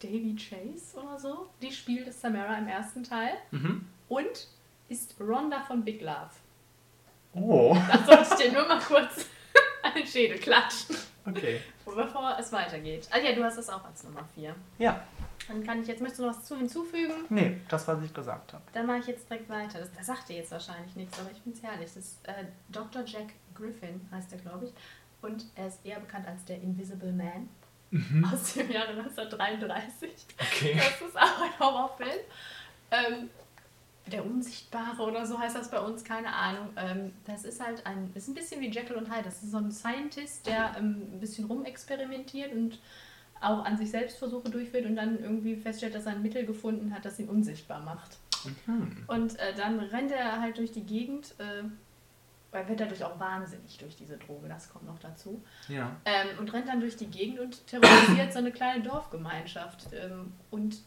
[0.00, 1.48] Davy Chase oder so?
[1.62, 3.86] Die spielt Samara im ersten Teil Mhm.
[4.08, 4.48] und
[4.88, 6.30] ist Rhonda von Big Love.
[7.32, 7.76] Oh.
[7.90, 9.26] Das sollte ich dir nur mal kurz
[9.94, 10.96] den Schädel klatschen.
[11.26, 11.60] Okay.
[11.84, 13.08] Bevor es weitergeht.
[13.10, 14.54] Ah ja, du hast das auch als Nummer 4.
[14.78, 15.02] Ja.
[15.48, 17.24] Dann kann ich jetzt, möchtest du noch was zu hinzufügen?
[17.28, 18.64] Nee, das, was ich gesagt habe.
[18.72, 19.78] Dann mache ich jetzt direkt weiter.
[19.78, 21.86] Das, das sagt dir jetzt wahrscheinlich nichts, aber ich finde es herrlich.
[21.94, 23.04] Das ist äh, Dr.
[23.04, 24.72] Jack Griffin, heißt er, glaube ich.
[25.22, 27.48] Und er ist eher bekannt als der Invisible Man
[28.32, 30.10] aus dem Jahre 1933.
[30.38, 30.74] Okay.
[30.76, 32.20] Das ist auch ein Horrorfilm.
[32.90, 33.30] Ähm,
[34.06, 36.68] der Unsichtbare oder so heißt das bei uns, keine Ahnung.
[36.76, 39.24] Ähm, das ist halt ein, ist ein bisschen wie Jekyll und Hyde.
[39.24, 42.78] Das ist so ein Scientist, der ähm, ein bisschen rumexperimentiert und
[43.40, 46.94] auch an sich selbst Versuche durchführt und dann irgendwie feststellt, dass er ein Mittel gefunden
[46.94, 48.18] hat, das ihn unsichtbar macht.
[48.66, 49.04] Mhm.
[49.08, 51.64] Und äh, dann rennt er halt durch die Gegend, äh,
[52.52, 55.42] er wird dadurch auch wahnsinnig durch diese Droge, das kommt noch dazu.
[55.68, 55.94] Ja.
[56.04, 59.88] Ähm, und rennt dann durch die Gegend und terrorisiert so eine kleine Dorfgemeinschaft.
[59.92, 60.78] Ähm, und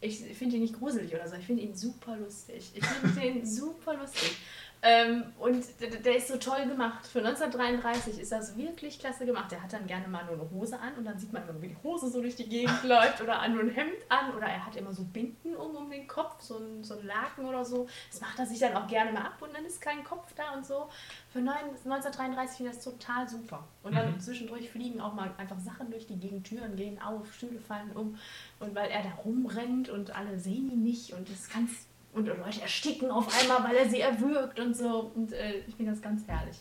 [0.00, 2.70] ich finde ihn nicht gruselig oder so, ich finde ihn super lustig.
[2.74, 4.36] Ich finde den super lustig.
[4.82, 5.62] Ähm, und
[6.06, 7.06] der, ist so toll gemacht.
[7.06, 9.52] Für 1933 ist das wirklich klasse gemacht.
[9.52, 11.76] Der hat dann gerne mal nur eine Hose an und dann sieht man, wie die
[11.82, 14.76] Hose so durch die Gegend läuft oder an nur ein Hemd an oder er hat
[14.76, 17.88] immer so Binden um, um den Kopf, so ein, so ein Laken oder so.
[18.10, 20.54] Das macht er sich dann auch gerne mal ab und dann ist kein Kopf da
[20.54, 20.88] und so.
[21.30, 21.54] Für 9,
[21.84, 23.68] 1933 finde ich das total super.
[23.82, 24.20] Und dann Mhm.
[24.20, 28.16] zwischendurch fliegen auch mal einfach Sachen durch die Gegend, Türen gehen auf, Stühle fallen um.
[28.60, 32.62] Und weil er da rumrennt und alle sehen ihn nicht und das ganz und Leute
[32.62, 35.12] ersticken auf einmal, weil er sie erwürgt und so.
[35.14, 36.56] Und äh, ich finde das ganz herrlich.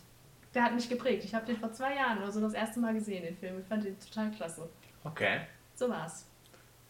[0.54, 1.24] Der hat mich geprägt.
[1.26, 3.60] Ich habe den vor zwei Jahren oder so das erste Mal gesehen, den Film.
[3.60, 4.70] Ich fand den total klasse.
[5.04, 5.42] Okay.
[5.76, 6.26] So war's.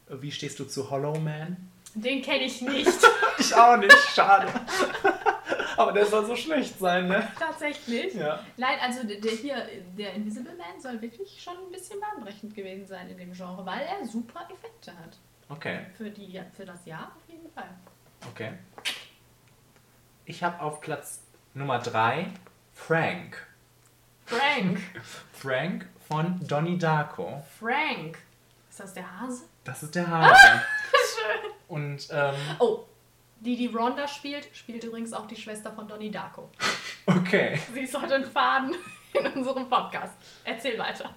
[0.08, 1.70] Wie stehst du zu Hollow Man?
[1.94, 2.90] Den kenne ich nicht.
[3.40, 4.52] Ich auch nicht, schade.
[5.78, 7.26] Aber der soll so schlecht sein, ne?
[7.40, 8.14] Tatsächlich.
[8.14, 8.44] Ja.
[8.58, 9.66] Nein, also der, der hier,
[9.98, 13.80] der Invisible Man soll wirklich schon ein bisschen bahnbrechend gewesen sein in dem Genre, weil
[13.84, 15.18] er super Effekte hat.
[15.48, 17.70] Okay, Für, die, für das Jahr auf jeden Fall.
[18.28, 18.54] Okay.
[20.26, 22.28] Ich habe auf Platz Nummer 3
[22.74, 23.48] Frank.
[24.26, 24.80] Frank.
[25.34, 27.44] Frank von Donnie Darko.
[27.60, 28.18] Frank.
[28.70, 29.44] Ist das der Hase?
[29.64, 30.36] Das ist der Hase.
[30.92, 31.52] Schön.
[31.68, 32.86] Und ähm, Oh,
[33.40, 36.50] die, die Rhonda spielt, spielt übrigens auch die Schwester von Donnie Darko.
[37.06, 37.60] okay.
[37.74, 38.76] Sie ist heute ein Faden
[39.14, 40.14] in unserem Podcast.
[40.44, 41.16] Erzähl weiter.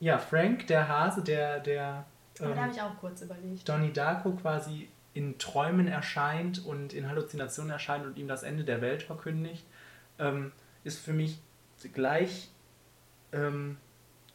[0.00, 2.04] Ja, Frank, der Hase, der, der
[2.40, 3.68] Aber da habe ähm, ich auch kurz überlegt.
[3.68, 8.82] Donnie Darko quasi in Träumen erscheint und in Halluzinationen erscheint und ihm das Ende der
[8.82, 9.64] Welt verkündigt,
[10.18, 10.52] ähm,
[10.84, 11.38] ist für mich
[11.94, 12.50] gleich
[13.32, 13.78] ähm,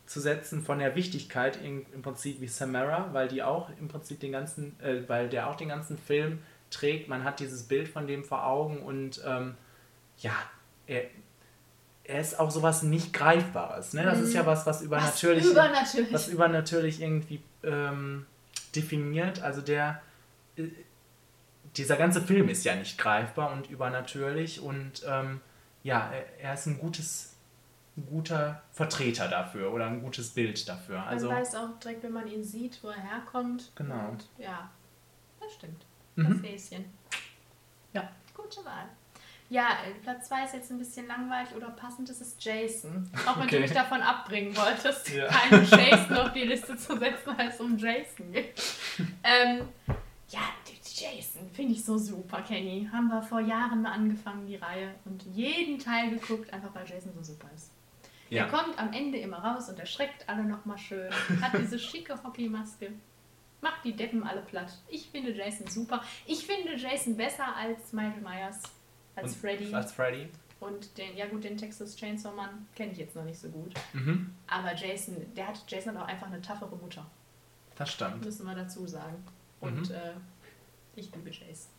[0.08, 4.20] zu setzen von der Wichtigkeit in, im Prinzip wie Samara, weil die auch im Prinzip
[4.20, 6.40] den ganzen, äh, weil der auch den ganzen Film
[6.72, 7.08] trägt.
[7.08, 9.54] Man hat dieses Bild von dem vor Augen und ähm,
[10.18, 10.34] ja,
[10.88, 11.04] er,
[12.06, 13.94] er ist auch sowas nicht Greifbares.
[13.94, 14.04] Ne?
[14.04, 16.14] Das ist ja was, was übernatürlich, Was übernatürlich.
[16.14, 18.26] was übernatürlich irgendwie ähm,
[18.76, 19.44] definiert.
[19.44, 20.02] Also der
[21.76, 25.42] dieser ganze Film ist ja nicht greifbar und übernatürlich und ähm,
[25.84, 27.36] ja, er, ist ein gutes,
[28.10, 31.00] guter Vertreter dafür oder ein gutes Bild dafür.
[31.00, 33.72] Man Also weiß auch direkt, wenn man ihn sieht, wo er herkommt.
[33.76, 34.10] Genau.
[34.10, 34.70] Und ja,
[35.40, 35.86] das stimmt.
[36.16, 36.42] Mhm.
[36.42, 36.86] Das Häschen.
[37.94, 38.10] Ja.
[38.36, 38.86] Gute Wahl.
[39.50, 43.10] Ja, äh, Platz 2 ist jetzt ein bisschen langweilig oder passend, das ist Jason.
[43.26, 43.56] Auch wenn Okay.
[43.58, 45.28] du mich davon abbringen wolltest, Ja.
[45.28, 48.54] keinen Jason auf die Liste zu setzen, weil es um Jason geht.
[49.24, 49.68] ähm,
[50.32, 50.40] ja,
[50.84, 52.88] Jason finde ich so super, Kenny.
[52.92, 57.12] Haben wir vor Jahren mal angefangen, die Reihe, und jeden Teil geguckt, einfach weil Jason
[57.14, 57.72] so super ist.
[58.30, 58.46] ja.
[58.46, 61.12] Er kommt am Ende immer raus und erschreckt alle nochmal schön.
[61.42, 62.92] Hat diese schicke Hockeymaske.
[63.62, 64.74] Macht die Deppen alle platt.
[64.90, 66.02] Ich finde Jason super.
[66.26, 68.64] Ich finde Jason besser als Michael Myers,
[69.16, 69.74] als Und Freddy.
[69.74, 70.30] Als Freddy.
[70.60, 73.74] Und den, ja gut, den Texas Chainsaw Mann kenne ich jetzt noch nicht so gut.
[73.94, 74.36] Mhm.
[74.48, 77.06] Aber Jason, der hat, Jason hat auch einfach eine taffere Mutter.
[77.76, 78.24] Das stimmt.
[78.24, 79.24] Müssen wir dazu sagen.
[79.62, 79.96] Und Mhm.
[79.96, 80.12] äh,
[80.96, 81.72] ich liebe Jason.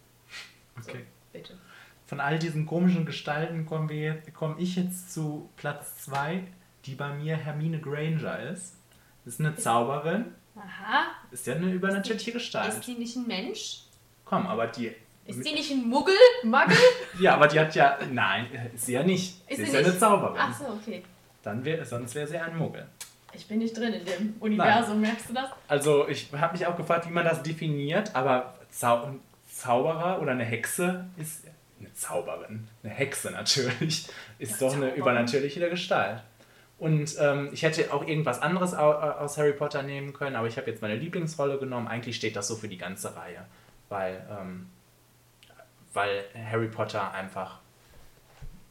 [0.81, 1.05] So, Okay.
[1.33, 1.59] bitte.
[2.07, 6.45] Von all diesen komischen Gestalten komme komm ich jetzt zu Platz 2,
[6.85, 8.77] die bei mir Hermine Granger ist.
[9.25, 10.35] Ist eine Zauberin.
[10.57, 11.07] Aha.
[11.31, 12.73] Ist ja eine übernatürliche Gestalt.
[12.75, 13.85] Ist die nicht ein Mensch?
[14.25, 14.93] Komm, aber die.
[15.25, 16.15] Ist die nicht ein Muggel?
[16.43, 16.77] Muggel?
[17.21, 17.99] Ja, aber die hat ja.
[18.11, 19.41] Nein, ist sie ja nicht.
[19.49, 19.99] Ist sie sie ist ja eine?
[19.99, 20.37] Zauberin.
[20.39, 21.03] Ach so, okay.
[21.43, 22.87] Dann wär, sonst wäre sie ein Muggel.
[23.35, 25.51] Ich bin nicht drin in dem Universum, merkst du das?
[25.69, 29.21] Also, ich habe mich auch gefragt, wie man das definiert, aber Zau ein
[29.51, 31.45] Zauberer oder eine Hexe ist.
[31.81, 32.69] Eine Zauberin.
[32.83, 34.09] Eine Hexe natürlich.
[34.39, 34.95] Ist Ja, doch eine Zauberin.
[34.97, 36.23] übernatürliche Gestalt.
[36.79, 40.57] Und ähm, ich hätte auch irgendwas anderes au aus Harry Potter nehmen können, aber ich
[40.57, 41.87] habe jetzt meine Lieblingsrolle genommen.
[41.87, 43.45] Eigentlich steht das so für die ganze Reihe,
[43.89, 44.69] weil, ähm,
[45.93, 47.61] weil Harry Potter einfach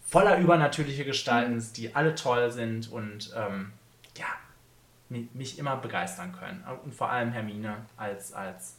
[0.05, 3.71] voller übernatürliche Gestalten ist, die alle toll sind und ähm,
[5.11, 6.63] mich immer begeistern können.
[6.83, 8.77] Und vor allem Hermine als, als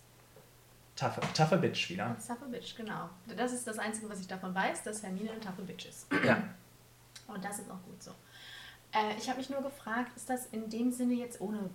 [0.96, 2.16] taffe, taffe Bitch wieder.
[2.26, 3.08] Tougher Bitch, genau.
[3.36, 6.06] Das ist das Einzige, was ich davon weiß, dass Hermine eine Tougher Bitch ist.
[6.24, 6.42] Ja.
[7.28, 8.10] Und das ist auch gut so.
[8.92, 11.70] Äh, ich habe mich nur gefragt, ist das in dem Sinne jetzt ohne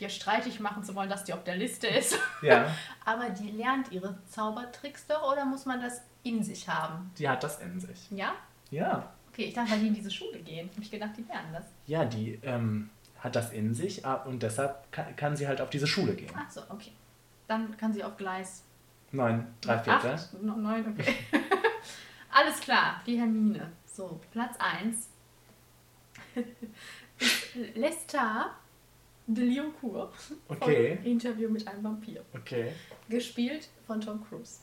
[0.00, 2.18] dir streitig machen zu wollen, dass die auf der Liste ist?
[2.42, 2.74] Ja.
[3.04, 7.10] Aber die lernt ihre Zaubertricks doch oder muss man das in sich haben?
[7.18, 8.10] Die hat das in sich.
[8.10, 8.34] Ja?
[8.70, 9.12] Ja.
[9.30, 10.70] Okay, ich dachte, weil die in diese Schule gehen.
[10.70, 11.64] Habe ich gedacht, die lernen das.
[11.86, 12.90] Ja, die ähm,
[13.20, 16.30] hat das in sich ah, und deshalb kann, kann sie halt auf diese Schule gehen.
[16.34, 16.92] Ach so, okay.
[17.46, 18.64] Dann kann sie auf Gleis
[19.10, 20.10] Neun, drei Viertel.
[20.12, 21.14] acht, neun, okay.
[22.30, 23.72] Alles klar, die Hermine.
[23.86, 25.08] So, Platz 1.
[27.74, 28.50] Lestat
[29.26, 30.14] de Lioncourt.
[30.48, 30.98] Okay.
[31.04, 32.22] Interview mit einem Vampir.
[32.34, 32.72] Okay.
[33.08, 34.60] Gespielt von Tom Cruise.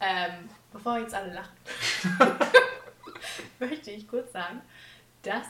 [0.00, 1.56] Ähm, bevor jetzt alle lachen,
[3.58, 4.60] möchte ich kurz sagen,
[5.22, 5.46] dass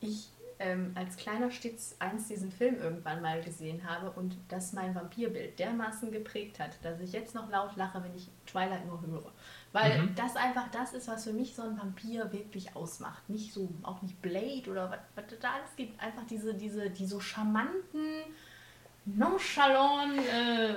[0.00, 0.28] ich
[0.60, 5.58] ähm, als kleiner Stitz einst diesen Film irgendwann mal gesehen habe und das mein Vampirbild
[5.58, 9.32] dermaßen geprägt hat, dass ich jetzt noch laut lache, wenn ich Twilight nur höre.
[9.72, 10.14] Weil Mhm.
[10.14, 13.28] das einfach das ist, was für mich so ein Vampir wirklich ausmacht.
[13.28, 15.98] Nicht so, auch nicht Blade oder was, was da alles gibt.
[16.00, 18.22] Einfach diese, diese, die so charmanten,
[19.06, 20.74] nonchalant, äh,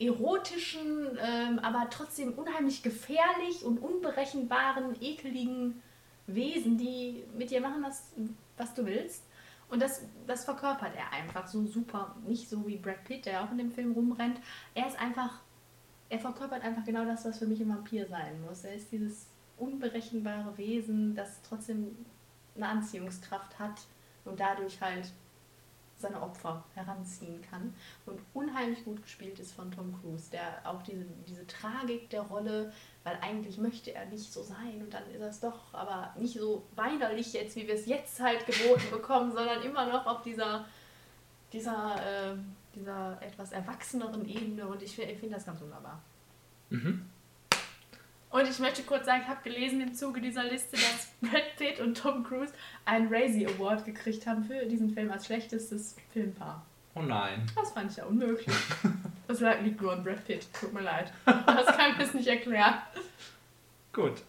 [0.00, 5.82] erotischen, ähm, aber trotzdem unheimlich gefährlich und unberechenbaren, ekeligen
[6.28, 8.12] Wesen, die mit dir machen, was,
[8.58, 9.24] was du willst.
[9.70, 12.16] Und das, das verkörpert er einfach so super.
[12.26, 14.40] Nicht so wie Brad Pitt, der auch in dem Film rumrennt.
[14.74, 15.40] Er ist einfach,
[16.08, 18.64] er verkörpert einfach genau das, was für mich ein Vampir sein muss.
[18.64, 19.26] Er ist dieses
[19.58, 21.96] unberechenbare Wesen, das trotzdem
[22.56, 23.82] eine Anziehungskraft hat
[24.24, 25.12] und dadurch halt
[25.98, 27.74] seine Opfer heranziehen kann.
[28.06, 32.72] Und unheimlich gut gespielt ist von Tom Cruise, der auch diese, diese Tragik der Rolle,
[33.08, 36.38] weil eigentlich möchte er nicht so sein und dann ist er es doch, aber nicht
[36.38, 40.66] so weinerlich jetzt, wie wir es jetzt halt geboten bekommen, sondern immer noch auf dieser,
[41.52, 42.36] dieser, äh,
[42.74, 46.02] dieser etwas erwachseneren Ebene und ich, ich finde das ganz wunderbar.
[46.70, 47.08] Mhm.
[48.30, 51.80] Und ich möchte kurz sagen, ich habe gelesen im Zuge dieser Liste, dass Brad Pitt
[51.80, 52.52] und Tom Cruise
[52.84, 56.66] einen Razzie Award gekriegt haben für diesen Film als schlechtestes Filmpaar.
[56.98, 57.46] Oh nein.
[57.54, 58.54] Das fand ich ja unmöglich.
[59.28, 61.12] Das lag- liegt nur an Brad Pitt, tut mir leid.
[61.24, 62.74] Das kann ich jetzt nicht erklären.
[63.92, 64.22] Gut.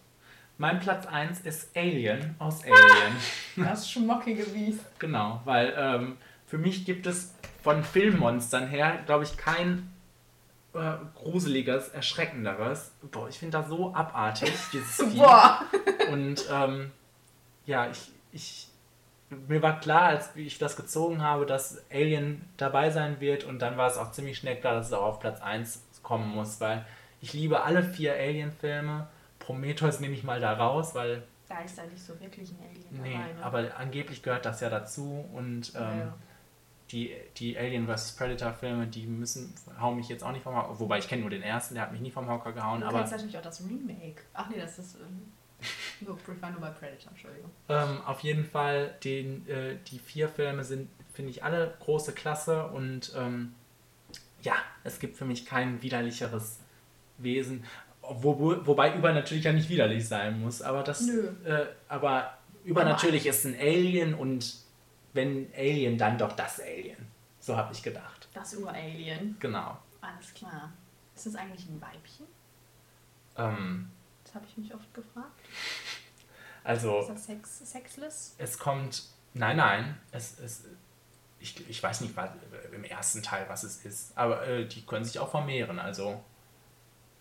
[0.58, 3.16] Mein Platz 1 ist Alien aus Alien.
[3.56, 4.80] Das schmockige Biest.
[4.98, 6.16] Genau, weil ähm,
[6.46, 9.90] für mich gibt es von Filmmonstern her, glaube ich, kein
[10.74, 12.92] äh, gruseliges, erschreckenderes.
[13.10, 15.18] Boah, ich finde das so abartig, dieses Vieh.
[15.18, 15.64] Boah.
[16.12, 16.90] Und ähm,
[17.64, 18.68] ja, ich, ich,
[19.30, 23.76] mir war klar, als ich das gezogen habe, dass Alien dabei sein wird und dann
[23.76, 26.84] war es auch ziemlich schnell klar, dass es auch auf Platz 1 kommen muss, weil
[27.20, 29.06] ich liebe alle vier Alien-Filme.
[29.38, 33.02] Prometheus nehme ich mal da raus, weil, Da ist ja nicht so wirklich ein Alien
[33.02, 33.44] nee, dabei, ne?
[33.44, 36.14] aber angeblich gehört das ja dazu und ähm, Ja, ja.
[36.90, 38.16] die, die Alien vs.
[38.16, 41.42] Predator-Filme, die müssen, hauen mich jetzt auch nicht vom Hocker, wobei ich kenne nur den
[41.42, 44.22] ersten, der hat mich nie vom Hocker gehauen, Du aber kennst natürlich auch das Remake.
[44.34, 44.96] Ach nee, das ist.
[44.96, 45.32] Ähm,
[46.00, 47.50] war nur bei Predator, Entschuldigung.
[47.68, 52.66] Ähm, auf jeden Fall, den, äh, die vier Filme sind, finde ich, alle große Klasse
[52.68, 53.54] und ähm,
[54.42, 54.54] ja,
[54.84, 56.60] es gibt für mich kein widerlicheres
[57.18, 57.64] Wesen.
[58.02, 61.02] Wo, wo, wobei übernatürlich ja nicht widerlich sein muss, aber das.
[61.02, 61.28] Nö.
[61.44, 64.54] Äh, aber übernatürlich ist ein Alien und
[65.12, 67.06] wenn Alien, dann doch das Alien.
[67.40, 68.28] So habe ich gedacht.
[68.34, 69.36] Das Ur-Alien.
[69.40, 69.78] Genau.
[70.00, 70.72] Alles klar.
[71.14, 72.26] Ist das eigentlich ein Weibchen?
[73.36, 73.90] Ähm,
[74.24, 75.39] Das habe ich mich oft gefragt.
[76.64, 77.00] Also.
[77.00, 78.34] Ist das sex sexless?
[78.38, 79.04] Es kommt.
[79.34, 79.98] Nein, nein.
[80.12, 80.64] Es, es,
[81.38, 82.30] ich, ich weiß nicht was,
[82.72, 84.16] im ersten Teil, was es ist.
[84.16, 85.78] Aber äh, die können sich auch vermehren.
[85.78, 86.22] Also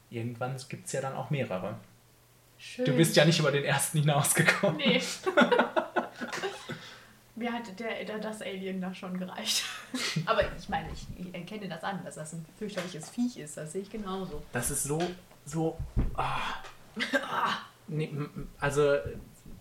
[0.09, 1.77] irgendwann gibt es ja dann auch mehrere.
[2.57, 2.85] Schön.
[2.85, 4.77] Du bist ja nicht über den ersten hinausgekommen.
[4.77, 5.01] Nee.
[7.35, 9.63] Mir hat der, der, das Alien da schon gereicht.
[10.25, 13.55] Aber ich meine, ich, ich erkenne das an, dass das ein fürchterliches Viech ist.
[13.55, 14.43] Das sehe ich genauso.
[14.51, 15.01] Das ist so.
[15.45, 15.77] so
[16.15, 16.37] ah.
[16.97, 17.03] M-
[18.59, 18.95] also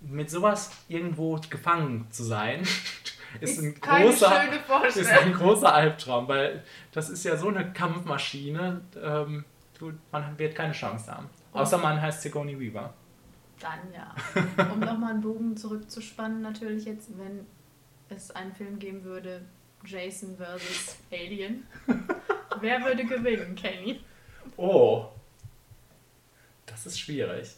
[0.01, 2.63] mit sowas irgendwo gefangen zu sein,
[3.41, 4.87] ist, ein großer.
[4.87, 8.81] ist ein großer Albtraum, weil das ist ja so eine Kampfmaschine.
[9.03, 9.45] Ähm,
[10.11, 11.29] man wird keine Chance haben.
[11.53, 12.93] Außer man heißt Sigourney Weaver.
[13.61, 14.15] Dann ja.
[14.73, 17.47] Um nochmal einen Bogen zurückzuspannen, natürlich jetzt, wenn
[18.09, 19.43] es einen Film geben würde,
[19.85, 21.67] Jason versus Alien.
[22.61, 24.01] Wer würde gewinnen, Kenny?
[24.57, 25.07] Oh.
[26.67, 27.57] Das ist schwierig.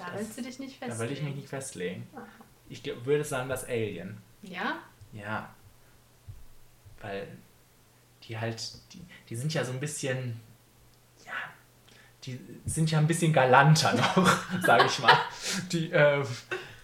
[0.00, 1.10] Da Das- willst du dich nicht Da festlegen.
[1.10, 2.06] will ich mich nicht festlegen.
[2.14, 2.26] Aha.
[2.68, 4.18] Ich würde sagen, das Alien.
[4.42, 4.78] Ja?
[5.12, 5.54] Ja.
[7.00, 7.26] Weil
[8.24, 10.40] die halt, die, die sind ja so ein bisschen,
[11.24, 11.32] ja,
[12.24, 15.16] die sind ja ein bisschen galanter noch, sage ich mal.
[15.72, 16.24] Die, äh,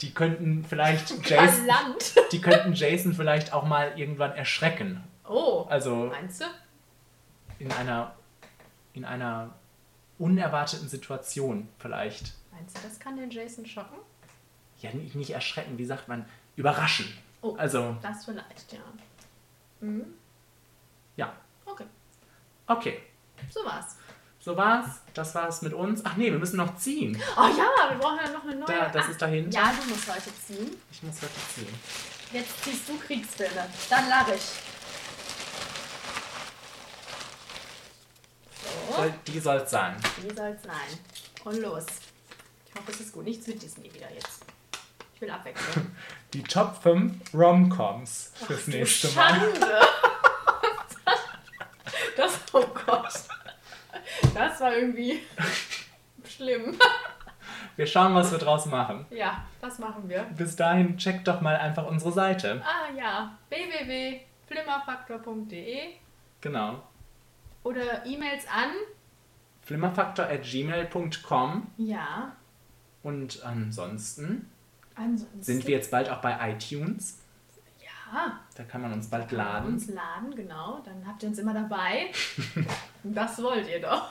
[0.00, 2.14] die könnten vielleicht Jason, Land.
[2.32, 5.04] die könnten Jason vielleicht auch mal irgendwann erschrecken.
[5.28, 6.44] Oh, Also meinst du?
[7.58, 8.14] in einer,
[8.92, 9.54] in einer
[10.18, 12.32] unerwarteten Situation vielleicht.
[12.56, 13.98] Meinst du, das kann den Jason schocken?
[14.80, 16.24] Ja, nicht erschrecken, wie sagt man?
[16.56, 17.06] Überraschen.
[17.42, 18.78] Oh, Also, das vielleicht, ja.
[19.80, 20.06] Mhm.
[21.16, 21.32] ja.
[21.66, 21.84] Okay,
[22.66, 23.00] Okay.
[23.50, 23.96] so war's.
[24.40, 25.00] So war's.
[25.12, 26.02] Das war's mit uns.
[26.04, 27.20] Ach nee, wir müssen noch ziehen.
[27.36, 28.66] Oh ja, wir brauchen ja noch eine neue.
[28.66, 29.58] Da, das Ah, ist dahinter.
[29.58, 30.76] Ja, du musst heute ziehen.
[30.90, 31.74] Ich muss heute ziehen.
[32.32, 33.68] Jetzt ziehst du Kriegsfilme.
[33.90, 34.42] Dann lache ich.
[38.62, 39.96] So, Soll, die soll's sein.
[40.22, 40.98] wie soll's sein?
[41.44, 41.84] Und los.
[42.88, 43.24] Es ist gut.
[43.24, 44.44] Nichts mit Disney wieder jetzt.
[45.14, 45.86] Ich will Abwechslung.
[46.32, 49.40] Die Top 5 Romcoms fürs Du nächste Mal.
[49.40, 49.80] Schande.
[52.16, 53.12] Das, oh Gott.
[54.34, 55.20] Das war irgendwie
[56.26, 56.76] schlimm.
[57.76, 59.04] Wir schauen, was wir draus machen.
[59.10, 60.22] Ja, das machen wir.
[60.24, 62.62] Bis dahin checkt doch mal einfach unsere Seite.
[62.64, 65.96] Ah ja, www.flimmerfaktor.de
[66.40, 66.82] Genau.
[67.64, 68.70] oder E-Mails an.
[69.62, 72.32] flimmerfaktor.gmail.com Ja,
[73.06, 74.50] und ansonsten
[74.96, 75.42] ansonsten.
[75.42, 77.18] sind wir jetzt bald auch bei iTunes.
[77.80, 79.74] Ja, Da kann man uns bald laden.
[79.74, 80.80] uns laden, genau.
[80.84, 82.10] Dann habt ihr uns immer dabei.
[83.04, 84.10] das wollt ihr doch.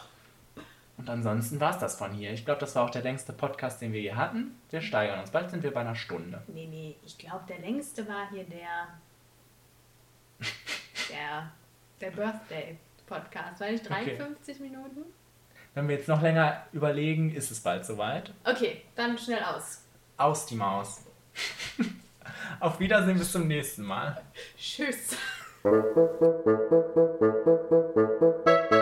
[0.97, 2.31] Und ansonsten war es das von hier.
[2.31, 4.57] Ich glaube, das war auch der längste Podcast, den wir hier hatten.
[4.69, 5.31] Wir steigern uns.
[5.31, 6.41] Bald sind wir bei einer Stunde.
[6.47, 8.87] Nee, nee, ich glaube, der längste war hier der.
[11.09, 11.51] Der.
[12.01, 13.59] Der Birthday-Podcast.
[13.59, 15.03] War nicht 53 Minuten?
[15.75, 18.31] Wenn wir jetzt noch länger überlegen, ist es bald soweit.
[18.45, 19.81] Okay, dann schnell aus.
[20.15, 21.01] Aus die Maus.
[22.61, 24.21] Auf Wiedersehen, bis zum nächsten Mal.
[24.57, 25.17] Tschüss.